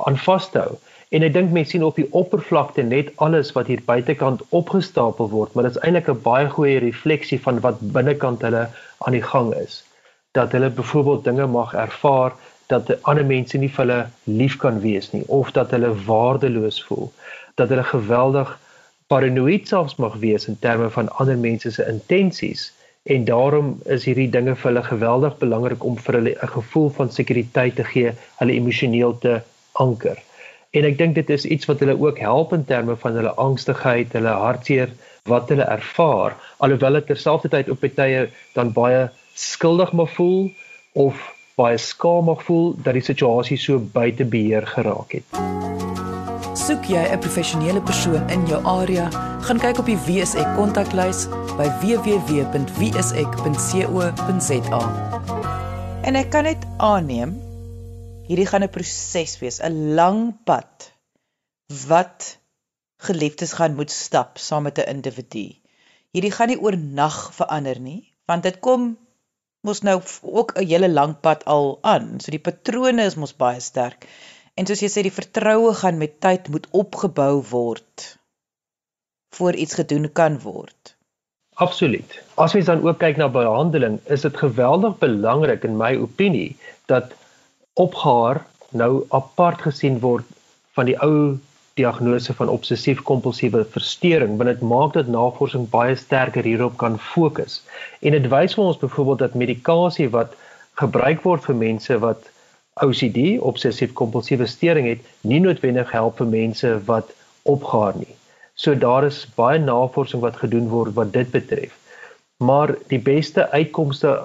aanvashou 0.08 0.70
en 1.16 1.24
ek 1.24 1.34
dink 1.38 1.54
mense 1.56 1.72
sien 1.76 1.86
op 1.88 1.96
die 2.00 2.10
oppervlakte 2.20 2.84
net 2.84 3.14
alles 3.24 3.54
wat 3.56 3.70
hier 3.72 3.84
buitekant 3.88 4.44
opgestapel 4.60 5.32
word 5.32 5.54
maar 5.56 5.70
dit 5.70 5.78
is 5.78 5.84
eintlik 5.86 6.10
'n 6.12 6.24
baie 6.26 6.50
goeie 6.58 6.84
refleksie 6.84 7.40
van 7.46 7.64
wat 7.66 7.80
binnekant 7.96 8.44
hulle 8.48 8.68
aan 8.98 9.12
die 9.12 9.24
gang 9.24 9.54
is. 9.56 9.84
Dat 10.32 10.52
hulle 10.52 10.70
byvoorbeeld 10.70 11.24
dinge 11.24 11.48
mag 11.48 11.74
ervaar 11.74 12.34
dat 12.68 13.04
ander 13.04 13.26
mense 13.26 13.58
nie 13.58 13.70
vir 13.70 13.86
hulle 13.86 14.00
lief 14.24 14.58
kan 14.58 14.80
wees 14.80 15.12
nie 15.14 15.24
of 15.28 15.52
dat 15.52 15.72
hulle 15.72 15.94
waardeloos 16.06 16.84
voel. 16.84 17.12
Dat 17.56 17.70
hulle 17.70 17.84
geweldig 17.84 18.60
paranoïed 19.08 19.68
selfs 19.68 19.96
mag 19.96 20.16
wees 20.24 20.48
in 20.48 20.60
terme 20.60 20.90
van 20.90 21.10
ander 21.10 21.38
mense 21.38 21.72
se 21.72 21.88
intensies 21.88 22.72
en 23.08 23.26
daarom 23.26 23.68
is 23.86 24.06
hierdie 24.06 24.30
dinge 24.30 24.56
vir 24.56 24.70
hulle 24.70 24.84
geweldig 24.84 25.38
belangrik 25.40 25.84
om 25.90 25.96
vir 26.06 26.20
hulle 26.20 26.34
'n 26.36 26.54
gevoel 26.56 26.90
van 26.98 27.12
sekuriteit 27.12 27.76
te 27.76 27.84
gee, 27.84 28.12
hulle 28.40 28.58
emosioneel 28.60 29.18
te 29.18 29.42
anker. 29.74 30.18
En 30.72 30.84
ek 30.84 30.98
dink 30.98 31.16
dit 31.16 31.30
is 31.30 31.46
iets 31.46 31.66
wat 31.66 31.80
hulle 31.80 31.96
ook 32.00 32.20
help 32.20 32.54
in 32.54 32.66
terme 32.66 32.96
van 32.96 33.16
hulle 33.16 33.34
angstigheid, 33.46 34.12
hulle 34.14 34.36
hartseer 34.44 34.92
wat 35.24 35.50
hulle 35.50 35.64
ervaar, 35.64 36.36
alhoewel 36.58 37.00
dit 37.00 37.08
terselfdertyd 37.08 37.70
op 37.70 37.88
baie 37.96 38.28
dan 38.54 38.74
baie 38.74 39.10
skuldig 39.34 39.92
mag 39.92 40.12
voel 40.12 40.52
of 40.94 41.34
baie 41.56 41.78
skaam 41.78 42.26
mag 42.26 42.44
voel 42.44 42.76
dat 42.84 42.94
die 42.94 43.08
situasie 43.12 43.58
so 43.58 43.80
buite 43.80 44.26
beheer 44.26 44.68
geraak 44.68 45.12
het. 45.12 46.17
Soek 46.58 46.88
jy 46.90 47.04
'n 47.06 47.20
professionele 47.22 47.82
persoon 47.86 48.24
in 48.34 48.48
jou 48.50 48.58
area, 48.66 49.06
gaan 49.46 49.60
kyk 49.62 49.78
op 49.84 49.86
die 49.86 50.00
WSE 50.08 50.44
kontaklys 50.58 51.20
by 51.60 51.68
www.wsek.co.za. 51.84 52.42
En 56.08 56.16
ek 56.16 56.30
kan 56.34 56.44
net 56.50 56.66
aanneem 56.82 57.32
hierdie 58.28 58.50
gaan 58.50 58.64
'n 58.66 58.74
proses 58.74 59.40
wees, 59.40 59.62
'n 59.62 59.94
lang 60.00 60.34
pad 60.50 60.92
wat 61.88 62.38
geliefdes 63.08 63.54
gaan 63.54 63.76
moet 63.76 63.92
stap 63.92 64.38
saam 64.38 64.64
met 64.64 64.78
'n 64.80 64.90
individu. 64.96 65.46
Hierdie 66.12 66.32
gaan 66.32 66.50
nie 66.50 66.60
oornag 66.60 67.34
verander 67.34 67.80
nie, 67.80 68.02
want 68.26 68.44
dit 68.44 68.60
kom 68.60 68.98
mos 69.62 69.82
nou 69.82 70.02
ook 70.22 70.58
'n 70.58 70.66
hele 70.66 70.90
lang 70.90 71.20
pad 71.20 71.46
al 71.46 71.78
aan. 71.82 72.20
So 72.20 72.32
die 72.32 72.46
patrone 72.48 73.04
is 73.04 73.16
mos 73.16 73.36
baie 73.36 73.60
sterk. 73.60 74.08
En 74.58 74.66
soos 74.66 74.82
jy 74.82 74.90
sê 74.90 75.04
die 75.06 75.14
vertroue 75.14 75.74
gaan 75.78 76.00
met 76.02 76.16
tyd 76.26 76.48
moet 76.54 76.66
opgebou 76.74 77.44
word 77.52 78.06
voor 79.38 79.54
iets 79.54 79.78
gedoen 79.78 80.08
kan 80.20 80.40
word. 80.42 80.96
Absoluut. 81.62 82.16
As 82.42 82.54
mens 82.54 82.70
dan 82.70 82.82
ook 82.86 82.98
kyk 83.02 83.20
na 83.22 83.28
behandeling, 83.30 84.00
is 84.06 84.26
dit 84.26 84.38
geweldig 84.38 84.98
belangrik 85.02 85.66
in 85.66 85.78
my 85.78 85.92
opinie 86.02 86.56
dat 86.90 87.14
opgaar 87.74 88.44
nou 88.74 89.06
apart 89.10 89.62
gesien 89.66 90.00
word 90.02 90.26
van 90.78 90.90
die 90.90 90.98
ou 91.06 91.38
diagnose 91.78 92.34
van 92.34 92.50
obsessief-kompulsiewe 92.50 93.62
verstoring 93.74 94.38
want 94.40 94.50
dit 94.50 94.64
maak 94.66 94.96
dat 94.98 95.10
navorsing 95.14 95.68
baie 95.70 95.96
sterker 95.96 96.46
hierop 96.50 96.78
kan 96.82 96.98
fokus. 97.12 97.62
En 98.02 98.18
dit 98.18 98.26
wys 98.34 98.58
vir 98.58 98.72
ons 98.72 98.82
byvoorbeeld 98.82 99.26
dat 99.26 99.38
medikasie 99.38 100.10
wat 100.18 100.34
gebruik 100.82 101.22
word 101.26 101.46
vir 101.46 101.60
mense 101.62 102.00
wat 102.02 102.26
OCD, 102.86 103.40
obsessief-kompulsiewe 103.40 104.48
storing 104.48 104.88
het, 104.88 105.00
nie 105.22 105.40
noodwendig 105.40 105.92
help 105.92 106.18
vir 106.22 106.28
mense 106.28 106.74
wat 106.86 107.14
opgaar 107.44 107.98
nie. 107.98 108.14
So 108.56 108.76
daar 108.76 109.06
is 109.06 109.26
baie 109.38 109.60
navorsing 109.60 110.22
wat 110.22 110.40
gedoen 110.42 110.70
word 110.70 110.96
wat 110.98 111.14
dit 111.14 111.32
betref. 111.32 111.74
Maar 112.38 112.76
die 112.90 113.00
beste 113.00 113.50
uitkomste 113.52 114.18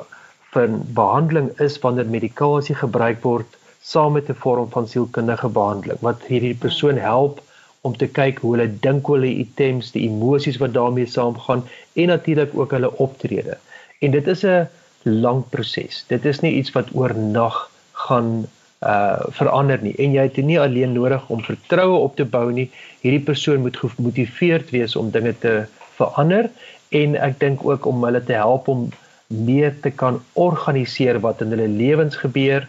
van 0.52 0.82
behandeling 0.96 1.50
is 1.60 1.78
wanneer 1.80 2.08
medikasie 2.08 2.76
gebruik 2.76 3.22
word 3.24 3.58
saam 3.82 4.12
met 4.12 4.28
'n 4.28 4.40
vorm 4.44 4.68
van 4.70 4.88
sielkundige 4.88 5.48
behandeling 5.48 6.00
wat 6.00 6.22
hierdie 6.28 6.54
persoon 6.54 6.96
help 6.96 7.40
om 7.80 7.96
te 7.96 8.06
kyk 8.06 8.38
hoe 8.38 8.52
hulle 8.56 8.78
dink 8.80 9.08
oor 9.08 9.20
die 9.20 9.38
items, 9.42 9.90
die 9.90 10.04
emosies 10.08 10.60
wat 10.62 10.72
daarmee 10.72 11.06
saamgaan 11.06 11.64
en 11.92 12.06
natuurlik 12.06 12.54
ook 12.54 12.70
hulle 12.70 12.96
optrede. 12.96 13.58
En 14.00 14.10
dit 14.10 14.26
is 14.26 14.44
'n 14.44 14.68
lang 15.02 15.42
proses. 15.50 16.04
Dit 16.08 16.24
is 16.24 16.40
nie 16.40 16.54
iets 16.54 16.72
wat 16.72 16.94
oornag 16.94 17.70
gaan 18.08 18.34
uh 18.82 19.20
verander 19.38 19.78
nie. 19.82 19.94
En 20.02 20.14
jy 20.16 20.22
het 20.26 20.38
nie 20.42 20.58
alleen 20.60 20.92
nodig 20.92 21.28
om 21.30 21.44
vertroue 21.46 22.00
op 22.02 22.16
te 22.18 22.24
bou 22.26 22.48
nie. 22.52 22.68
Hierdie 23.04 23.22
persoon 23.22 23.62
moet 23.62 23.78
gemotiveerd 23.78 24.70
wees 24.74 24.96
om 24.98 25.10
dinge 25.14 25.34
te 25.38 25.52
verander 25.98 26.50
en 26.90 27.16
ek 27.16 27.38
dink 27.40 27.64
ook 27.64 27.86
om 27.86 28.04
hulle 28.04 28.22
te 28.24 28.34
help 28.36 28.68
om 28.68 28.88
meer 29.32 29.72
te 29.84 29.90
kan 29.90 30.20
organiseer 30.32 31.20
wat 31.24 31.40
in 31.44 31.54
hulle 31.54 31.68
lewens 31.68 32.18
gebeur 32.20 32.66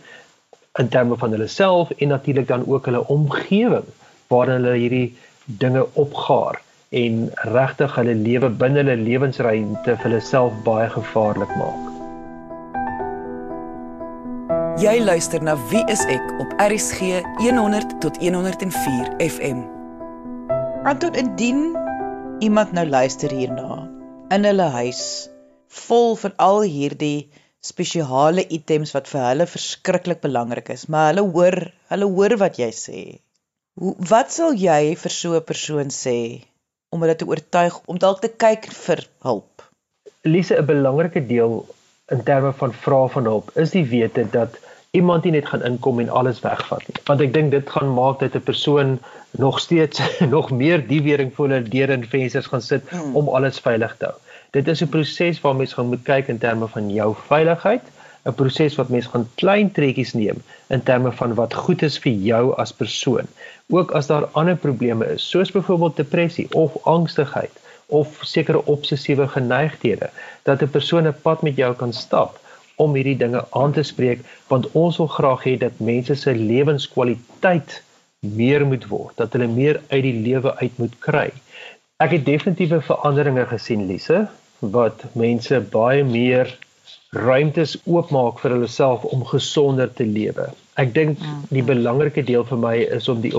in 0.79 0.89
terme 0.89 1.17
van 1.19 1.35
hulle 1.35 1.47
self 1.47 1.91
en 1.97 2.13
natuurlik 2.15 2.47
dan 2.47 2.65
ook 2.67 2.85
hulle 2.89 3.07
omgewing 3.15 3.89
waarin 4.33 4.61
hulle 4.61 4.77
hierdie 4.79 5.07
dinge 5.45 5.85
opgaar 6.05 6.61
en 7.03 7.25
regtig 7.57 7.95
hulle 7.99 8.15
lewe 8.27 8.53
binne 8.63 8.85
hulle 8.85 8.99
lewensruimte 9.01 9.97
vir 9.97 10.05
hulle 10.07 10.21
self 10.33 10.61
baie 10.69 10.89
gevaarlik 10.97 11.57
maak. 11.59 11.92
Jy 14.83 14.97
luister 14.99 15.39
na 15.39 15.53
Wie 15.71 15.79
is 15.87 16.01
ek 16.11 16.23
op 16.43 16.49
RCG 16.59 17.21
100 17.39 17.93
tot 18.03 18.17
104 18.19 19.13
FM. 19.23 19.61
Anton 20.89 21.15
indien 21.21 21.61
iemand 22.43 22.73
nou 22.75 22.83
luister 22.89 23.31
hierna 23.31 23.77
in 24.35 24.43
hulle 24.43 24.65
huis 24.73 25.03
vol 25.85 26.17
van 26.19 26.35
al 26.47 26.59
hierdie 26.67 27.29
spesiale 27.63 28.43
items 28.57 28.91
wat 28.97 29.07
vir 29.07 29.23
hulle 29.29 29.47
verskriklik 29.53 30.19
belangrik 30.25 30.73
is, 30.75 30.83
maar 30.91 31.13
hulle 31.13 31.23
hoor, 31.37 31.57
hulle 31.93 32.11
hoor 32.17 32.35
wat 32.43 32.59
jy 32.59 32.69
sê. 32.75 33.03
Hoe 33.79 33.95
wat 34.11 34.35
sal 34.35 34.51
jy 34.65 34.97
vir 35.05 35.15
so 35.19 35.37
'n 35.39 35.47
persoon 35.53 35.95
sê 35.99 36.17
om 36.91 37.07
hulle 37.07 37.15
te 37.15 37.29
oortuig 37.29 37.79
om 37.87 38.03
dalk 38.03 38.19
te 38.19 38.33
kyk 38.47 38.67
vir 38.81 39.05
hulp? 39.29 39.63
Lise, 40.27 40.59
'n 40.59 40.67
belangrike 40.73 41.23
deel 41.23 41.63
in 42.11 42.27
terme 42.27 42.51
van 42.51 42.73
vra 42.83 43.07
van 43.07 43.31
hulp 43.31 43.55
is 43.55 43.71
die 43.71 43.87
wete 43.87 44.27
dat 44.27 44.59
iemand 44.93 45.23
nie 45.25 45.31
net 45.33 45.47
gaan 45.49 45.63
inkom 45.65 45.99
en 46.03 46.09
alles 46.13 46.39
wegvat 46.43 46.83
nie. 46.87 46.99
Want 47.07 47.21
ek 47.25 47.31
dink 47.33 47.49
dit 47.53 47.69
gaan 47.75 47.93
maak 47.97 48.19
dat 48.21 48.35
'n 48.37 48.45
persoon 48.49 48.99
nog 49.41 49.59
steeds 49.59 50.01
nog 50.35 50.51
meer 50.51 50.83
die 50.87 51.01
wering 51.01 51.31
voor 51.33 51.49
hulle 51.49 51.69
deure 51.75 51.95
en 51.97 52.05
vensters 52.11 52.49
gaan 52.51 52.61
sit 52.61 52.83
hmm. 52.89 53.15
om 53.17 53.29
alles 53.29 53.57
veilig 53.59 53.95
te 53.97 54.05
hou. 54.05 54.17
Dit 54.53 54.67
is 54.67 54.83
'n 54.85 54.89
proses 54.93 55.41
waar 55.41 55.55
mens 55.55 55.73
gaan 55.73 55.89
moet 55.89 56.03
kyk 56.03 56.29
in 56.29 56.37
terme 56.37 56.67
van 56.67 56.91
jou 56.93 57.15
veiligheid, 57.25 57.81
'n 58.25 58.35
proses 58.37 58.77
wat 58.77 58.93
mens 58.93 59.09
gaan 59.09 59.25
klein 59.35 59.71
trekkies 59.71 60.13
neem 60.13 60.45
in 60.69 60.83
terme 60.83 61.11
van 61.11 61.33
wat 61.33 61.53
goed 61.53 61.81
is 61.81 61.97
vir 61.97 62.13
jou 62.13 62.53
as 62.55 62.73
persoon. 62.73 63.25
Ook 63.69 63.91
as 63.91 64.07
daar 64.07 64.29
ander 64.31 64.55
probleme 64.55 65.05
is, 65.17 65.29
soos 65.29 65.51
byvoorbeeld 65.51 65.95
depressie 65.95 66.47
of 66.53 66.77
angstigheid 66.85 67.57
of 67.85 68.21
sekere 68.21 68.65
obsessiewe 68.65 69.27
geneigthede, 69.27 70.09
dat 70.43 70.61
'n 70.61 70.69
persoon 70.69 71.07
'n 71.07 71.21
pad 71.21 71.41
met 71.41 71.55
jou 71.55 71.73
kan 71.75 71.93
stap 71.93 72.41
om 72.81 72.95
hierdie 72.97 73.17
dinge 73.17 73.43
aan 73.51 73.73
te 73.73 73.83
spreek, 73.83 74.23
want 74.49 74.69
ons 74.77 74.97
wil 75.01 75.09
graag 75.15 75.45
hê 75.47 75.55
dat 75.61 75.81
mense 75.83 76.15
se 76.19 76.33
lewenskwaliteit 76.37 77.81
meer 78.23 78.65
moet 78.65 78.87
word, 78.87 79.15
dat 79.19 79.33
hulle 79.35 79.49
meer 79.51 79.81
uit 79.91 80.03
die 80.05 80.17
lewe 80.25 80.55
uit 80.61 80.77
moet 80.81 80.95
kry. 81.03 81.27
Ek 82.03 82.15
het 82.15 82.25
definitiewe 82.25 82.81
veranderinge 82.81 83.45
gesien, 83.51 83.85
Lise, 83.87 84.25
wat 84.73 85.03
mense 85.19 85.59
baie 85.73 86.03
meer 86.07 86.49
ruimtes 87.13 87.75
oopmaak 87.85 88.39
vir 88.41 88.55
hulle 88.55 88.69
self 88.71 89.03
om 89.05 89.25
gesonder 89.27 89.91
te 89.93 90.05
lewe. 90.07 90.47
Ek 90.81 90.93
dink 90.95 91.19
die 91.19 91.27
mm-hmm. 91.27 91.67
belangrike 91.69 92.23
deel 92.25 92.45
vir 92.49 92.59
my 92.59 92.75
is 92.97 93.09
om 93.11 93.21
die 93.21 93.33